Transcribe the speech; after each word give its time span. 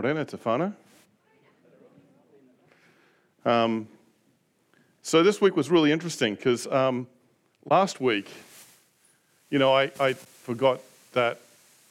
Morena, 0.00 0.24
te 0.24 0.36
whānau. 0.36 0.72
Um, 3.44 3.88
so 5.02 5.24
this 5.24 5.40
week 5.40 5.56
was 5.56 5.72
really 5.72 5.90
interesting 5.90 6.36
because 6.36 6.68
um, 6.68 7.08
last 7.68 8.00
week, 8.00 8.30
you 9.50 9.58
know, 9.58 9.74
I, 9.74 9.90
I 9.98 10.12
forgot 10.12 10.80
that 11.14 11.40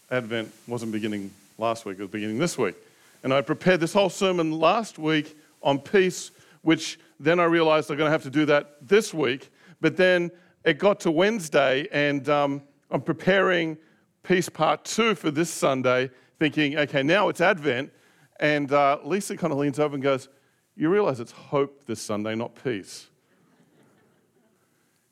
Advent 0.10 0.54
wasn't 0.68 0.94
beginning 0.94 1.32
last 1.58 1.84
week, 1.84 2.00
it 2.00 2.02
was 2.02 2.10
beginning 2.10 2.40
this 2.40 2.58
week. 2.58 2.76
And 3.24 3.34
I 3.34 3.42
prepared 3.42 3.82
this 3.82 3.92
whole 3.92 4.10
sermon 4.10 4.54
last 4.54 4.98
week 4.98 5.38
on 5.62 5.78
peace, 5.78 6.32
which 6.62 6.98
then 7.20 7.42
I 7.42 7.44
realized 7.44 7.92
I'm 7.92 7.98
going 7.98 8.08
to 8.08 8.12
have 8.12 8.24
to 8.24 8.30
do 8.30 8.46
that 8.46 8.88
this 8.88 9.14
week. 9.14 9.52
But 9.82 9.98
then 9.98 10.32
it 10.64 10.78
got 10.78 11.02
to 11.02 11.12
Wednesday, 11.12 11.90
and 11.92 12.30
um, 12.30 12.62
I'm 12.90 13.02
preparing 13.02 13.76
peace 14.24 14.48
part 14.48 14.86
two 14.86 15.14
for 15.14 15.30
this 15.30 15.50
Sunday, 15.50 16.10
thinking, 16.40 16.78
okay, 16.78 17.04
now 17.04 17.28
it's 17.28 17.42
Advent. 17.42 17.92
And 18.40 18.72
uh, 18.72 19.00
Lisa 19.04 19.36
kind 19.36 19.52
of 19.52 19.60
leans 19.60 19.80
over 19.80 19.96
and 19.96 20.04
goes, 20.04 20.30
You 20.76 20.90
realize 20.90 21.20
it's 21.20 21.32
hope 21.32 21.86
this 21.86 22.02
Sunday, 22.02 22.36
not 22.36 22.54
peace. 22.64 23.08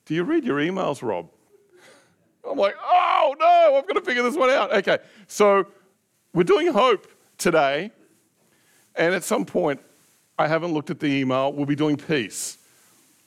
Do 0.06 0.14
you 0.14 0.24
read 0.24 0.44
your 0.44 0.58
emails, 0.58 1.02
Rob? 1.02 1.30
I'm 2.50 2.58
like, 2.58 2.76
Oh, 2.82 3.36
no, 3.40 3.78
I've 3.78 3.88
got 3.88 3.94
to 3.94 4.02
figure 4.02 4.24
this 4.24 4.36
one 4.36 4.50
out. 4.50 4.74
Okay, 4.74 5.00
so 5.28 5.66
we're 6.34 6.44
doing 6.44 6.72
hope 6.72 7.08
today. 7.38 7.92
And 8.96 9.14
at 9.14 9.24
some 9.24 9.46
point, 9.46 9.82
I 10.38 10.48
haven't 10.48 10.74
looked 10.74 10.90
at 10.90 11.00
the 11.00 11.08
email, 11.08 11.52
we'll 11.54 11.66
be 11.66 11.76
doing 11.76 11.98
peace. 11.98 12.58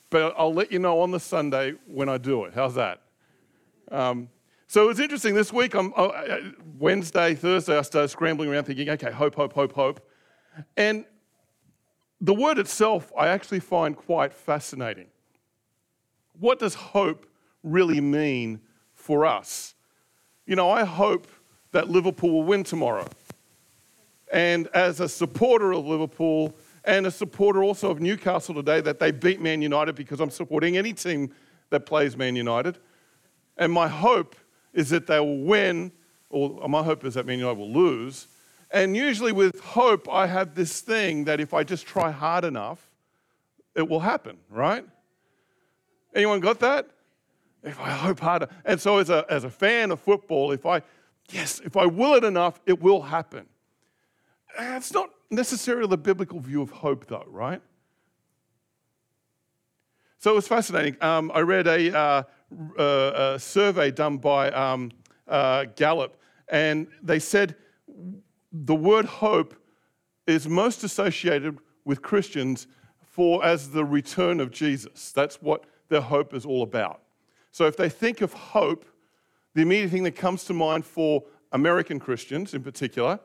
But 0.09 0.33
I'll 0.37 0.53
let 0.53 0.71
you 0.71 0.79
know 0.79 1.01
on 1.01 1.11
the 1.11 1.19
Sunday 1.19 1.73
when 1.85 2.09
I 2.09 2.17
do 2.17 2.45
it. 2.45 2.53
How's 2.53 2.75
that? 2.75 3.01
Um, 3.91 4.29
so 4.69 4.89
it's 4.89 4.99
interesting. 4.99 5.33
This 5.33 5.51
week, 5.51 5.73
I'm, 5.73 5.91
uh, 5.97 6.05
uh, 6.05 6.41
Wednesday, 6.77 7.33
Thursday, 7.33 7.75
I 7.75 7.81
started 7.81 8.09
scrambling 8.09 8.49
around 8.49 8.65
thinking, 8.65 8.87
okay, 8.87 9.09
hope, 9.09 9.33
hope, 9.33 9.51
hope, 9.51 9.73
hope. 9.73 10.07
And 10.77 11.05
the 12.21 12.35
word 12.35 12.59
itself, 12.59 13.11
I 13.17 13.29
actually 13.29 13.61
find 13.61 13.97
quite 13.97 14.31
fascinating. 14.31 15.07
What 16.39 16.59
does 16.59 16.75
hope 16.75 17.25
really 17.63 17.99
mean 17.99 18.61
for 18.93 19.25
us? 19.25 19.73
You 20.45 20.55
know, 20.55 20.69
I 20.69 20.83
hope 20.83 21.25
that 21.71 21.89
Liverpool 21.89 22.29
will 22.29 22.43
win 22.43 22.63
tomorrow. 22.63 23.07
And 24.31 24.67
as 24.75 24.99
a 24.99 25.09
supporter 25.09 25.73
of 25.73 25.87
Liverpool 25.87 26.55
and 26.85 27.07
a 27.07 27.11
supporter 27.11 27.63
also 27.63 27.89
of 27.89 28.01
Newcastle 28.01 28.53
today, 28.53 28.81
that 28.81 28.99
they 28.99 29.09
beat 29.09 29.41
Man 29.41 29.63
United 29.63 29.95
because 29.95 30.19
I'm 30.19 30.29
supporting 30.29 30.77
any 30.77 30.93
team 30.93 31.33
that 31.71 31.87
plays 31.87 32.15
Man 32.15 32.35
United. 32.35 32.77
And 33.57 33.73
my 33.73 33.87
hope 33.87 34.35
is 34.79 34.89
that 34.91 35.07
they 35.07 35.19
will 35.19 35.43
win, 35.43 35.91
or 36.29 36.69
my 36.69 36.81
hope 36.81 37.03
is 37.03 37.15
that 37.15 37.25
Man 37.25 37.37
United 37.37 37.59
will 37.59 37.71
lose. 37.71 38.27
And 38.71 38.95
usually 38.95 39.33
with 39.33 39.59
hope, 39.59 40.07
I 40.07 40.25
have 40.25 40.55
this 40.55 40.79
thing 40.79 41.25
that 41.25 41.41
if 41.41 41.53
I 41.53 41.63
just 41.63 41.85
try 41.85 42.11
hard 42.11 42.45
enough, 42.45 42.89
it 43.75 43.87
will 43.89 43.99
happen, 43.99 44.37
right? 44.49 44.85
Anyone 46.15 46.39
got 46.39 46.59
that? 46.59 46.87
If 47.61 47.77
I 47.77 47.89
hope 47.89 48.21
harder. 48.21 48.47
And 48.63 48.79
so 48.79 48.99
as 48.99 49.09
a, 49.09 49.25
as 49.29 49.43
a 49.43 49.49
fan 49.49 49.91
of 49.91 49.99
football, 49.99 50.53
if 50.53 50.65
I, 50.65 50.81
yes, 51.29 51.59
if 51.65 51.75
I 51.75 51.85
will 51.85 52.15
it 52.15 52.23
enough, 52.23 52.61
it 52.65 52.81
will 52.81 53.01
happen. 53.01 53.47
It's 54.57 54.93
not 54.93 55.09
necessarily 55.29 55.87
the 55.87 55.97
biblical 55.97 56.39
view 56.39 56.61
of 56.61 56.69
hope, 56.69 57.05
though, 57.07 57.25
right? 57.27 57.61
So 60.19 60.31
it 60.31 60.35
was 60.35 60.47
fascinating. 60.47 60.95
Um, 61.01 61.31
I 61.33 61.41
read 61.41 61.67
a, 61.67 61.97
uh, 61.97 62.23
uh, 62.77 63.33
a, 63.35 63.39
survey 63.39 63.91
done 63.91 64.17
by 64.17 64.51
um, 64.51 64.91
uh, 65.27 65.65
Gallup, 65.75 66.17
and 66.47 66.87
they 67.01 67.19
said 67.19 67.55
the 68.51 68.75
word 68.75 69.05
hope 69.05 69.55
is 70.25 70.47
most 70.47 70.83
associated 70.83 71.57
with 71.85 72.01
Christians 72.01 72.67
for 73.01 73.43
as 73.43 73.71
the 73.71 73.83
return 73.83 74.39
of 74.39 74.51
Jesus. 74.51 75.11
That's 75.11 75.41
what 75.41 75.65
their 75.89 76.01
hope 76.01 76.33
is 76.33 76.45
all 76.45 76.63
about. 76.63 77.01
So 77.51 77.65
if 77.65 77.75
they 77.75 77.89
think 77.89 78.21
of 78.21 78.33
hope, 78.33 78.85
the 79.55 79.61
immediate 79.61 79.89
thing 79.89 80.03
that 80.03 80.15
comes 80.15 80.43
to 80.45 80.53
mind 80.53 80.85
for 80.85 81.23
American 81.51 81.99
Christians 81.99 82.53
in 82.53 82.63
particular 82.63 83.19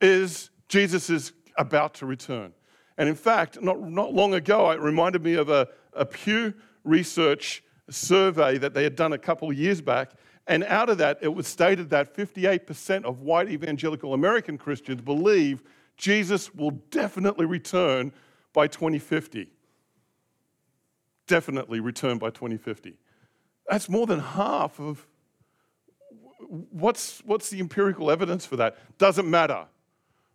is 0.00 0.50
Jesus 0.68 1.10
is 1.10 1.32
about 1.58 1.94
to 1.94 2.06
return. 2.06 2.52
And 2.98 3.08
in 3.08 3.14
fact, 3.14 3.60
not, 3.60 3.80
not 3.80 4.14
long 4.14 4.34
ago, 4.34 4.70
it 4.70 4.80
reminded 4.80 5.22
me 5.22 5.34
of 5.34 5.48
a, 5.48 5.68
a 5.92 6.06
Pew 6.06 6.54
Research 6.84 7.62
survey 7.90 8.58
that 8.58 8.74
they 8.74 8.82
had 8.82 8.96
done 8.96 9.12
a 9.12 9.18
couple 9.18 9.50
of 9.50 9.56
years 9.56 9.80
back. 9.80 10.12
And 10.46 10.64
out 10.64 10.88
of 10.88 10.98
that, 10.98 11.18
it 11.22 11.28
was 11.28 11.46
stated 11.46 11.90
that 11.90 12.14
58% 12.14 13.04
of 13.04 13.20
white 13.20 13.48
evangelical 13.48 14.14
American 14.14 14.58
Christians 14.58 15.00
believe 15.00 15.62
Jesus 15.96 16.54
will 16.54 16.72
definitely 16.90 17.46
return 17.46 18.12
by 18.52 18.66
2050. 18.66 19.48
Definitely 21.26 21.80
return 21.80 22.18
by 22.18 22.30
2050. 22.30 22.96
That's 23.68 23.88
more 23.88 24.06
than 24.06 24.20
half 24.20 24.78
of 24.78 25.06
what's, 26.48 27.20
what's 27.24 27.50
the 27.50 27.58
empirical 27.58 28.10
evidence 28.10 28.46
for 28.46 28.56
that? 28.56 28.76
Doesn't 28.98 29.28
matter 29.28 29.66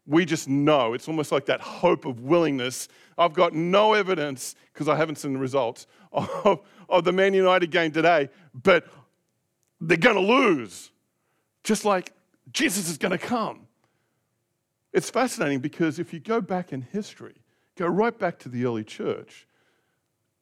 we 0.06 0.25
just 0.25 0.47
know. 0.47 0.94
It's 0.94 1.07
almost 1.07 1.31
like 1.31 1.45
that 1.45 1.62
hope 1.62 2.06
of 2.06 2.22
willingness. 2.22 2.88
I've 3.17 3.34
got 3.34 3.53
no 3.53 3.94
evidence, 3.94 4.56
because 4.73 4.88
I 4.88 4.95
haven't 4.95 5.17
seen 5.17 5.34
the 5.34 5.39
results, 5.39 5.88
of, 6.12 6.62
of 6.89 7.03
the 7.03 7.12
Man 7.12 7.34
United 7.34 7.72
game 7.72 7.91
today, 7.91 8.29
but 8.53 8.88
they're 9.79 9.97
going 9.97 10.16
to 10.16 10.22
lose. 10.22 10.91
Just 11.63 11.85
like 11.85 12.13
Jesus 12.51 12.90
is 12.90 12.97
going 12.97 13.11
to 13.11 13.17
come. 13.17 13.67
It's 14.94 15.09
fascinating 15.09 15.59
because 15.59 16.00
if 16.00 16.13
you 16.13 16.19
go 16.19 16.41
back 16.41 16.73
in 16.73 16.81
history, 16.81 17.35
go 17.78 17.88
right 17.88 18.17
back 18.17 18.40
to 18.40 18.50
the 18.50 18.66
early 18.66 18.84
church, 18.84 19.47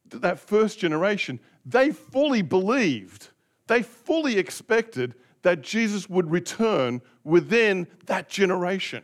that 0.06 0.40
first 0.40 0.80
generation, 0.80 1.40
they 1.66 1.92
fully 1.92 2.42
believed, 2.42 3.30
they 3.68 3.84
fully 3.84 4.40
expected 4.40 5.14
that 5.44 5.62
Jesus 5.62 6.09
would 6.09 6.31
return 6.31 7.02
within 7.24 7.88
that 8.08 8.28
generation. 8.28 9.03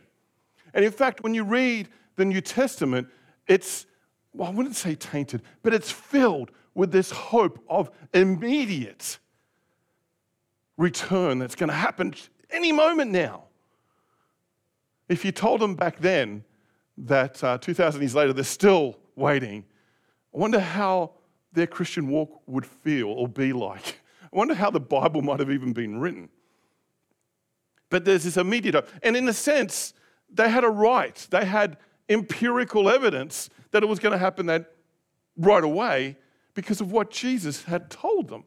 And 0.74 0.84
in 0.84 0.92
fact, 0.92 1.22
when 1.22 1.34
you 1.34 1.44
read 1.44 1.88
the 2.16 2.24
New 2.24 2.40
Testament, 2.40 3.08
it's, 3.46 3.86
well, 4.32 4.48
I 4.48 4.52
wouldn't 4.52 4.76
say 4.76 4.94
tainted, 4.94 5.42
but 5.62 5.72
it's 5.72 5.90
filled 5.90 6.50
with 6.74 6.92
this 6.92 7.10
hope 7.10 7.62
of 7.68 7.90
immediate 8.12 9.18
return 10.76 11.38
that's 11.38 11.54
going 11.54 11.70
to 11.70 11.74
happen 11.74 12.14
any 12.50 12.72
moment 12.72 13.10
now. 13.10 13.44
If 15.08 15.24
you 15.24 15.32
told 15.32 15.60
them 15.60 15.74
back 15.74 15.98
then 15.98 16.44
that 16.98 17.42
uh, 17.42 17.58
2,000 17.58 18.00
years 18.00 18.14
later 18.14 18.32
they're 18.32 18.44
still 18.44 18.98
waiting, 19.14 19.64
I 20.34 20.38
wonder 20.38 20.60
how 20.60 21.12
their 21.52 21.66
Christian 21.66 22.08
walk 22.08 22.42
would 22.46 22.66
feel 22.66 23.08
or 23.08 23.28
be 23.28 23.52
like. 23.52 24.00
I 24.22 24.36
wonder 24.36 24.54
how 24.54 24.70
the 24.70 24.80
Bible 24.80 25.22
might 25.22 25.40
have 25.40 25.50
even 25.50 25.72
been 25.72 25.98
written. 25.98 26.28
But 27.88 28.04
there's 28.04 28.24
this 28.24 28.36
immediate 28.36 28.74
hope. 28.74 28.88
And 29.02 29.16
in 29.16 29.28
a 29.28 29.32
sense, 29.32 29.94
they 30.32 30.48
had 30.48 30.64
a 30.64 30.68
right, 30.68 31.26
they 31.30 31.44
had 31.44 31.78
empirical 32.08 32.88
evidence 32.88 33.50
that 33.70 33.82
it 33.82 33.86
was 33.86 33.98
going 33.98 34.12
to 34.12 34.18
happen 34.18 34.46
that 34.46 34.72
right 35.36 35.64
away 35.64 36.16
because 36.54 36.80
of 36.80 36.90
what 36.92 37.10
Jesus 37.10 37.64
had 37.64 37.90
told 37.90 38.28
them. 38.28 38.44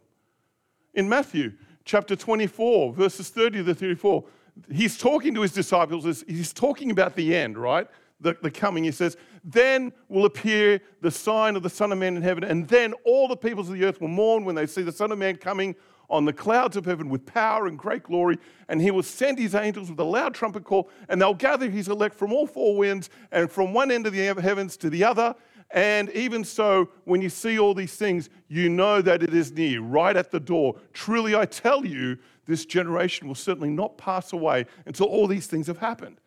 In 0.93 1.07
Matthew 1.07 1.53
chapter 1.85 2.15
24, 2.15 2.93
verses 2.93 3.29
30 3.29 3.63
to 3.63 3.75
34, 3.75 4.23
he's 4.71 4.97
talking 4.97 5.33
to 5.35 5.41
his 5.41 5.51
disciples, 5.51 6.23
he's 6.27 6.53
talking 6.53 6.91
about 6.91 7.15
the 7.15 7.35
end, 7.35 7.57
right? 7.57 7.87
The, 8.21 8.35
the 8.41 8.51
coming. 8.51 8.83
He 8.83 8.91
says, 8.91 9.15
Then 9.43 9.93
will 10.09 10.25
appear 10.25 10.81
the 11.01 11.11
sign 11.11 11.55
of 11.55 11.63
the 11.63 11.69
Son 11.69 11.91
of 11.91 11.97
Man 11.97 12.17
in 12.17 12.21
heaven, 12.21 12.43
and 12.43 12.67
then 12.67 12.93
all 13.05 13.27
the 13.27 13.37
peoples 13.37 13.69
of 13.69 13.75
the 13.75 13.85
earth 13.85 14.01
will 14.01 14.09
mourn 14.09 14.43
when 14.43 14.55
they 14.55 14.65
see 14.65 14.81
the 14.81 14.91
Son 14.91 15.11
of 15.11 15.17
Man 15.17 15.37
coming 15.37 15.75
on 16.09 16.25
the 16.25 16.33
clouds 16.33 16.75
of 16.75 16.85
heaven 16.85 17.09
with 17.09 17.25
power 17.25 17.67
and 17.67 17.77
great 17.77 18.03
glory, 18.03 18.37
and 18.67 18.81
he 18.81 18.91
will 18.91 19.03
send 19.03 19.37
his 19.37 19.53
angels 19.55 19.89
with 19.89 19.99
a 19.99 20.03
loud 20.03 20.33
trumpet 20.33 20.63
call, 20.63 20.89
and 21.07 21.21
they'll 21.21 21.33
gather 21.33 21.69
his 21.69 21.87
elect 21.87 22.15
from 22.15 22.33
all 22.33 22.47
four 22.47 22.75
winds 22.77 23.09
and 23.31 23.51
from 23.51 23.73
one 23.73 23.91
end 23.91 24.07
of 24.07 24.13
the 24.13 24.25
heavens 24.41 24.77
to 24.77 24.89
the 24.89 25.03
other. 25.03 25.35
And 25.71 26.09
even 26.11 26.43
so, 26.43 26.89
when 27.05 27.21
you 27.21 27.29
see 27.29 27.59
all 27.59 27.75
these 27.75 27.95
things, 27.95 28.29
you 28.47 28.69
know 28.69 29.01
that 29.01 29.21
it 29.21 29.33
is 29.35 29.51
near, 29.51 29.81
right 29.81 30.17
at 30.17 30.31
the 30.31 30.39
door. 30.39 30.75
Truly, 30.93 31.35
I 31.35 31.45
tell 31.45 31.85
you, 31.85 32.17
this 32.47 32.65
generation 32.65 33.27
will 33.27 33.35
certainly 33.35 33.69
not 33.69 33.95
pass 33.95 34.33
away 34.33 34.65
until 34.87 35.05
all 35.05 35.27
these 35.27 35.45
things 35.45 35.67
have 35.67 35.77
happened. 35.77 36.19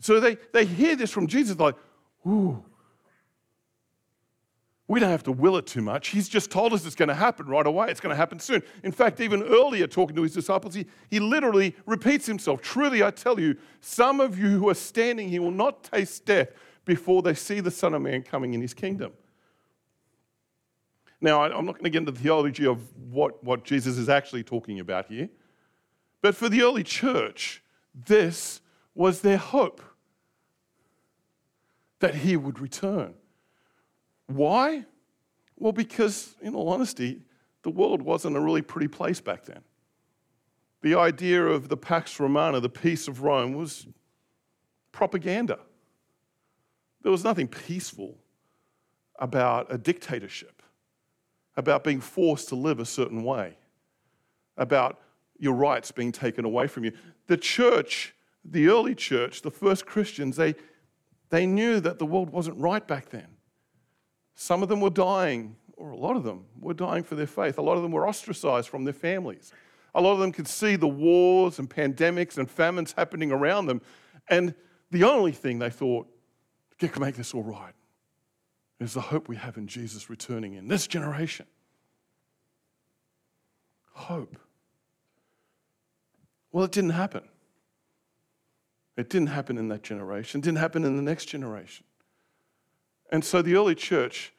So 0.00 0.18
they, 0.20 0.38
they 0.52 0.64
hear 0.64 0.96
this 0.96 1.10
from 1.10 1.26
Jesus, 1.26 1.58
like, 1.58 1.74
ooh, 2.26 2.64
we 4.92 5.00
don't 5.00 5.08
have 5.08 5.22
to 5.22 5.32
will 5.32 5.56
it 5.56 5.66
too 5.66 5.80
much. 5.80 6.08
He's 6.08 6.28
just 6.28 6.50
told 6.50 6.74
us 6.74 6.84
it's 6.84 6.94
going 6.94 7.08
to 7.08 7.14
happen 7.14 7.46
right 7.46 7.66
away. 7.66 7.86
It's 7.88 7.98
going 7.98 8.10
to 8.12 8.16
happen 8.16 8.38
soon. 8.38 8.62
In 8.82 8.92
fact, 8.92 9.22
even 9.22 9.42
earlier, 9.42 9.86
talking 9.86 10.14
to 10.16 10.22
his 10.22 10.34
disciples, 10.34 10.74
he, 10.74 10.84
he 11.08 11.18
literally 11.18 11.74
repeats 11.86 12.26
himself 12.26 12.60
Truly, 12.60 13.02
I 13.02 13.10
tell 13.10 13.40
you, 13.40 13.56
some 13.80 14.20
of 14.20 14.38
you 14.38 14.50
who 14.58 14.68
are 14.68 14.74
standing 14.74 15.30
here 15.30 15.40
will 15.40 15.50
not 15.50 15.82
taste 15.82 16.26
death 16.26 16.50
before 16.84 17.22
they 17.22 17.32
see 17.32 17.60
the 17.60 17.70
Son 17.70 17.94
of 17.94 18.02
Man 18.02 18.22
coming 18.22 18.52
in 18.52 18.60
his 18.60 18.74
kingdom. 18.74 19.14
Now, 21.22 21.42
I'm 21.42 21.64
not 21.64 21.72
going 21.72 21.84
to 21.84 21.90
get 21.90 22.00
into 22.00 22.12
the 22.12 22.20
theology 22.20 22.66
of 22.66 22.78
what, 23.10 23.42
what 23.42 23.64
Jesus 23.64 23.96
is 23.96 24.10
actually 24.10 24.42
talking 24.42 24.78
about 24.78 25.06
here, 25.06 25.30
but 26.20 26.36
for 26.36 26.50
the 26.50 26.60
early 26.60 26.82
church, 26.82 27.62
this 27.94 28.60
was 28.94 29.22
their 29.22 29.38
hope. 29.38 29.80
that 32.00 32.16
he 32.16 32.36
would 32.36 32.60
return. 32.60 33.14
Why? 34.26 34.84
Well, 35.56 35.72
because, 35.72 36.34
in 36.40 36.54
all 36.54 36.68
honesty, 36.68 37.22
the 37.62 37.70
world 37.70 38.02
wasn't 38.02 38.36
a 38.36 38.40
really 38.40 38.62
pretty 38.62 38.88
place 38.88 39.20
back 39.20 39.44
then. 39.44 39.60
The 40.82 40.96
idea 40.96 41.44
of 41.44 41.68
the 41.68 41.76
Pax 41.76 42.18
Romana, 42.18 42.60
the 42.60 42.68
peace 42.68 43.06
of 43.06 43.22
Rome, 43.22 43.54
was 43.54 43.86
propaganda. 44.90 45.60
There 47.02 47.12
was 47.12 47.24
nothing 47.24 47.48
peaceful 47.48 48.18
about 49.18 49.72
a 49.72 49.78
dictatorship, 49.78 50.62
about 51.56 51.84
being 51.84 52.00
forced 52.00 52.48
to 52.48 52.56
live 52.56 52.80
a 52.80 52.84
certain 52.84 53.22
way, 53.22 53.56
about 54.56 55.00
your 55.38 55.54
rights 55.54 55.92
being 55.92 56.12
taken 56.12 56.44
away 56.44 56.66
from 56.66 56.84
you. 56.84 56.92
The 57.28 57.36
church, 57.36 58.14
the 58.44 58.68
early 58.68 58.94
church, 58.94 59.42
the 59.42 59.50
first 59.50 59.86
Christians, 59.86 60.36
they, 60.36 60.54
they 61.30 61.46
knew 61.46 61.78
that 61.80 61.98
the 61.98 62.06
world 62.06 62.30
wasn't 62.30 62.58
right 62.58 62.86
back 62.86 63.10
then. 63.10 63.28
Some 64.42 64.60
of 64.60 64.68
them 64.68 64.80
were 64.80 64.90
dying, 64.90 65.54
or 65.76 65.90
a 65.90 65.96
lot 65.96 66.16
of 66.16 66.24
them 66.24 66.46
were 66.58 66.74
dying 66.74 67.04
for 67.04 67.14
their 67.14 67.28
faith. 67.28 67.58
A 67.58 67.62
lot 67.62 67.76
of 67.76 67.82
them 67.84 67.92
were 67.92 68.08
ostracized 68.08 68.68
from 68.68 68.82
their 68.82 68.92
families. 68.92 69.52
A 69.94 70.00
lot 70.00 70.14
of 70.14 70.18
them 70.18 70.32
could 70.32 70.48
see 70.48 70.74
the 70.74 70.88
wars 70.88 71.60
and 71.60 71.70
pandemics 71.70 72.38
and 72.38 72.50
famines 72.50 72.90
happening 72.90 73.30
around 73.30 73.66
them. 73.66 73.80
And 74.26 74.52
the 74.90 75.04
only 75.04 75.30
thing 75.30 75.60
they 75.60 75.70
thought, 75.70 76.08
can 76.76 77.00
make 77.00 77.14
this 77.14 77.32
all 77.32 77.44
right, 77.44 77.72
is 78.80 78.94
the 78.94 79.00
hope 79.00 79.28
we 79.28 79.36
have 79.36 79.56
in 79.58 79.68
Jesus 79.68 80.10
returning 80.10 80.54
in 80.54 80.66
this 80.66 80.88
generation. 80.88 81.46
Hope. 83.92 84.36
Well, 86.50 86.64
it 86.64 86.72
didn't 86.72 86.90
happen. 86.90 87.28
It 88.96 89.08
didn't 89.08 89.28
happen 89.28 89.56
in 89.56 89.68
that 89.68 89.84
generation, 89.84 90.40
it 90.40 90.42
didn't 90.42 90.58
happen 90.58 90.84
in 90.84 90.96
the 90.96 91.02
next 91.02 91.26
generation. 91.26 91.84
And 93.12 93.22
so 93.22 93.42
the 93.42 93.54
early 93.54 93.74
church 93.74 94.32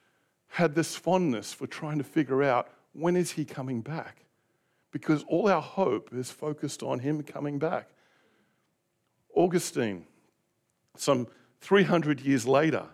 had 0.48 0.74
this 0.74 0.96
fondness 0.96 1.52
for 1.52 1.66
trying 1.66 1.98
to 1.98 2.04
figure 2.04 2.42
out 2.42 2.68
when 2.92 3.16
is 3.16 3.30
he 3.32 3.44
coming 3.44 3.80
back? 3.80 4.26
Because 4.90 5.24
all 5.28 5.48
our 5.48 5.62
hope 5.62 6.12
is 6.12 6.30
focused 6.30 6.82
on 6.82 6.98
him 6.98 7.22
coming 7.22 7.58
back. 7.58 7.88
Augustine, 9.34 10.04
some 10.96 11.28
300 11.60 12.20
years 12.20 12.46
later, 12.46 12.86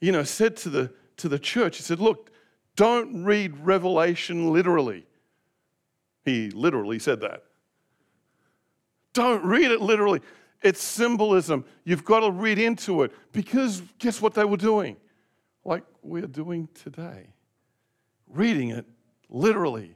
you 0.00 0.12
know, 0.12 0.22
said 0.22 0.56
to 0.58 0.70
the, 0.70 0.92
to 1.16 1.28
the 1.28 1.38
church, 1.38 1.76
he 1.76 1.82
said, 1.82 2.00
Look, 2.00 2.30
don't 2.76 3.24
read 3.24 3.56
Revelation 3.58 4.52
literally. 4.52 5.06
He 6.24 6.50
literally 6.50 6.98
said 6.98 7.20
that. 7.20 7.44
Don't 9.12 9.44
read 9.44 9.70
it 9.70 9.80
literally. 9.80 10.20
It's 10.64 10.82
symbolism. 10.82 11.66
You've 11.84 12.04
got 12.04 12.20
to 12.20 12.30
read 12.30 12.58
into 12.58 13.02
it 13.02 13.12
because 13.32 13.82
guess 13.98 14.20
what 14.22 14.32
they 14.32 14.46
were 14.46 14.56
doing? 14.56 14.96
Like 15.62 15.84
we're 16.02 16.26
doing 16.26 16.68
today. 16.74 17.28
Reading 18.26 18.70
it 18.70 18.86
literally 19.28 19.94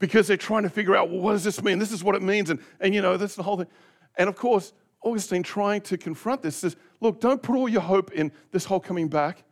because 0.00 0.26
they're 0.26 0.36
trying 0.36 0.64
to 0.64 0.68
figure 0.68 0.96
out, 0.96 1.10
well, 1.10 1.20
what 1.20 1.32
does 1.32 1.44
this 1.44 1.62
mean? 1.62 1.78
This 1.78 1.92
is 1.92 2.02
what 2.02 2.16
it 2.16 2.22
means. 2.22 2.50
And, 2.50 2.58
and 2.80 2.92
you 2.92 3.00
know, 3.00 3.16
that's 3.16 3.36
the 3.36 3.44
whole 3.44 3.56
thing. 3.56 3.68
And 4.16 4.28
of 4.28 4.34
course, 4.34 4.72
Augustine 5.02 5.44
trying 5.44 5.82
to 5.82 5.96
confront 5.96 6.42
this 6.42 6.56
says, 6.56 6.74
look, 7.00 7.20
don't 7.20 7.40
put 7.40 7.54
all 7.54 7.68
your 7.68 7.80
hope 7.80 8.10
in 8.12 8.32
this 8.50 8.64
whole 8.64 8.80
coming 8.80 9.08
back. 9.08 9.44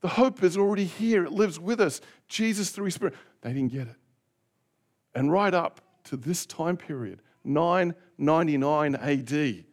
The 0.00 0.08
hope 0.08 0.44
is 0.44 0.56
already 0.56 0.84
here, 0.84 1.24
it 1.24 1.32
lives 1.32 1.58
with 1.58 1.80
us. 1.80 2.00
Jesus 2.28 2.70
through 2.70 2.84
His 2.84 2.94
Spirit. 2.94 3.14
They 3.40 3.52
didn't 3.52 3.72
get 3.72 3.88
it. 3.88 3.96
And 5.12 5.32
right 5.32 5.52
up 5.52 5.80
to 6.04 6.16
this 6.16 6.46
time 6.46 6.76
period, 6.76 7.20
999 7.44 8.94
AD, 8.94 9.64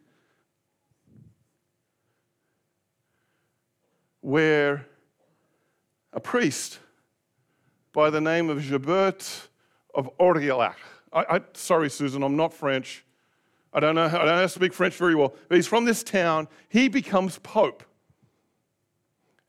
where 4.22 4.86
a 6.14 6.20
priest 6.20 6.80
by 7.94 8.10
the 8.10 8.22
name 8.22 8.50
of 8.50 8.60
Gerbert 8.60 9.48
of 9.94 10.10
Aurillac, 10.20 10.76
I, 11.14 11.38
I, 11.38 11.42
sorry, 11.54 11.90
Susan, 11.90 12.24
I'm 12.24 12.36
not 12.36 12.54
French. 12.54 13.06
I 13.74 13.80
don't, 13.80 13.96
know, 13.96 14.06
I 14.06 14.10
don't 14.10 14.26
know 14.26 14.48
speak 14.48 14.74
French 14.74 14.96
very 14.96 15.16
well, 15.16 15.36
but 15.50 15.56
he's 15.56 15.68
from 15.68 15.84
this 15.86 16.04
town. 16.04 16.48
He 16.70 16.88
becomes 16.88 17.40
Pope. 17.40 17.84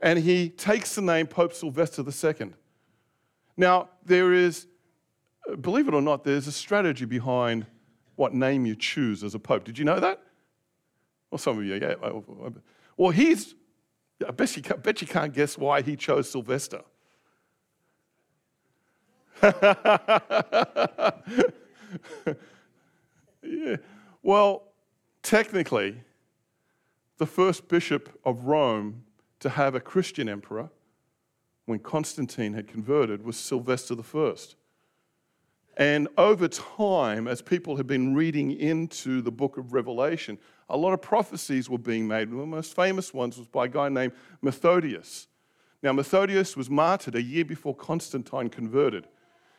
And 0.00 0.18
he 0.18 0.48
takes 0.50 0.94
the 0.94 1.02
name 1.02 1.26
Pope 1.26 1.54
Sylvester 1.54 2.02
II. 2.02 2.52
Now, 3.56 3.88
there 4.04 4.32
is, 4.32 4.66
believe 5.60 5.88
it 5.88 5.94
or 5.94 6.02
not, 6.02 6.24
there's 6.24 6.46
a 6.46 6.52
strategy 6.52 7.04
behind 7.04 7.66
what 8.16 8.34
name 8.34 8.66
you 8.66 8.74
choose 8.74 9.22
as 9.22 9.34
a 9.34 9.38
pope. 9.38 9.64
Did 9.64 9.78
you 9.78 9.84
know 9.84 10.00
that? 10.00 10.20
Well, 11.30 11.38
some 11.38 11.58
of 11.58 11.64
you, 11.64 11.74
yeah. 11.74 11.94
Well, 12.96 13.10
he's, 13.10 13.54
I 14.26 14.30
bet 14.30 14.56
you, 14.56 14.62
can't, 14.62 14.82
bet 14.82 15.00
you 15.00 15.06
can't 15.06 15.32
guess 15.32 15.56
why 15.56 15.82
he 15.82 15.96
chose 15.96 16.30
Sylvester. 16.30 16.82
yeah. 23.42 23.76
Well, 24.22 24.62
technically, 25.22 26.00
the 27.18 27.26
first 27.26 27.68
bishop 27.68 28.18
of 28.24 28.44
Rome 28.44 29.04
to 29.40 29.50
have 29.50 29.74
a 29.74 29.80
Christian 29.80 30.28
emperor 30.28 30.70
when 31.66 31.78
Constantine 31.80 32.54
had 32.54 32.66
converted 32.66 33.24
was 33.24 33.36
Sylvester 33.36 33.94
I. 33.94 34.54
And 35.76 36.08
over 36.16 36.48
time, 36.48 37.28
as 37.28 37.42
people 37.42 37.76
have 37.76 37.86
been 37.86 38.14
reading 38.14 38.52
into 38.52 39.20
the 39.20 39.30
book 39.30 39.58
of 39.58 39.74
Revelation, 39.74 40.38
a 40.70 40.76
lot 40.76 40.94
of 40.94 41.02
prophecies 41.02 41.68
were 41.68 41.78
being 41.78 42.08
made. 42.08 42.30
One 42.30 42.40
of 42.40 42.50
the 42.50 42.56
most 42.56 42.74
famous 42.74 43.12
ones 43.12 43.36
was 43.36 43.46
by 43.46 43.66
a 43.66 43.68
guy 43.68 43.88
named 43.90 44.12
Methodius. 44.40 45.28
Now, 45.82 45.92
Methodius 45.92 46.56
was 46.56 46.70
martyred 46.70 47.14
a 47.14 47.22
year 47.22 47.44
before 47.44 47.74
Constantine 47.74 48.48
converted. 48.48 49.06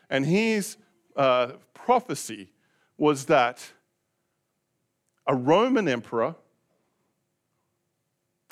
And 0.09 0.25
his 0.25 0.77
uh, 1.15 1.53
prophecy 1.73 2.49
was 2.97 3.25
that 3.25 3.71
a 5.27 5.35
Roman 5.35 5.87
emperor, 5.87 6.35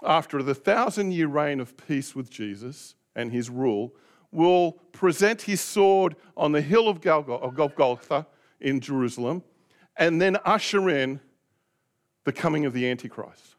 after 0.03 0.43
the 0.43 0.53
thousand 0.53 1.13
year 1.13 1.27
reign 1.27 1.59
of 1.59 1.75
peace 1.87 2.13
with 2.13 2.29
Jesus 2.29 2.95
and 3.15 3.31
his 3.31 3.49
rule, 3.49 3.95
will 4.35 4.73
present 4.91 5.41
his 5.43 5.61
sword 5.61 6.15
on 6.35 6.51
the 6.51 6.61
hill 6.61 6.89
of 6.89 7.01
Golgotha 7.01 8.27
in 8.59 8.79
Jerusalem 8.79 9.43
and 9.97 10.21
then 10.21 10.37
usher 10.45 10.89
in 10.89 11.19
the 12.25 12.33
coming 12.33 12.65
of 12.65 12.73
the 12.73 12.89
Antichrist. 12.89 13.55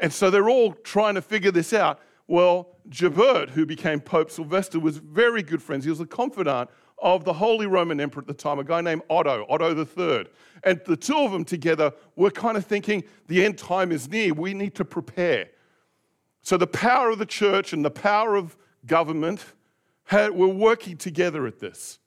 And 0.00 0.12
so 0.12 0.30
they're 0.30 0.48
all 0.48 0.72
trying 0.72 1.14
to 1.14 1.22
figure 1.22 1.50
this 1.50 1.72
out. 1.72 2.00
Well, 2.26 2.76
Gerbert, 2.88 3.50
who 3.50 3.66
became 3.66 4.00
Pope 4.00 4.30
Sylvester, 4.30 4.80
was 4.80 4.98
very 4.98 5.42
good 5.42 5.62
friends. 5.62 5.84
He 5.84 5.90
was 5.90 6.00
a 6.00 6.06
confidant 6.06 6.70
of 7.02 7.24
the 7.24 7.32
Holy 7.32 7.66
Roman 7.66 8.00
Emperor 8.00 8.22
at 8.22 8.26
the 8.26 8.34
time, 8.34 8.58
a 8.58 8.64
guy 8.64 8.80
named 8.80 9.02
Otto, 9.10 9.44
Otto 9.48 9.76
III. 9.76 10.26
And 10.62 10.80
the 10.86 10.96
two 10.96 11.16
of 11.16 11.32
them 11.32 11.44
together 11.44 11.92
were 12.16 12.30
kind 12.30 12.56
of 12.56 12.64
thinking 12.64 13.04
the 13.26 13.44
end 13.44 13.58
time 13.58 13.92
is 13.92 14.08
near. 14.08 14.32
We 14.32 14.54
need 14.54 14.74
to 14.76 14.84
prepare. 14.84 15.48
So 16.44 16.58
the 16.58 16.66
power 16.66 17.10
of 17.10 17.18
the 17.18 17.26
church 17.26 17.72
and 17.72 17.82
the 17.82 17.90
power 17.90 18.36
of 18.36 18.56
government 18.86 19.44
had, 20.04 20.32
were 20.32 20.46
working 20.46 20.98
together 20.98 21.46
at 21.46 21.58
this. 21.58 21.98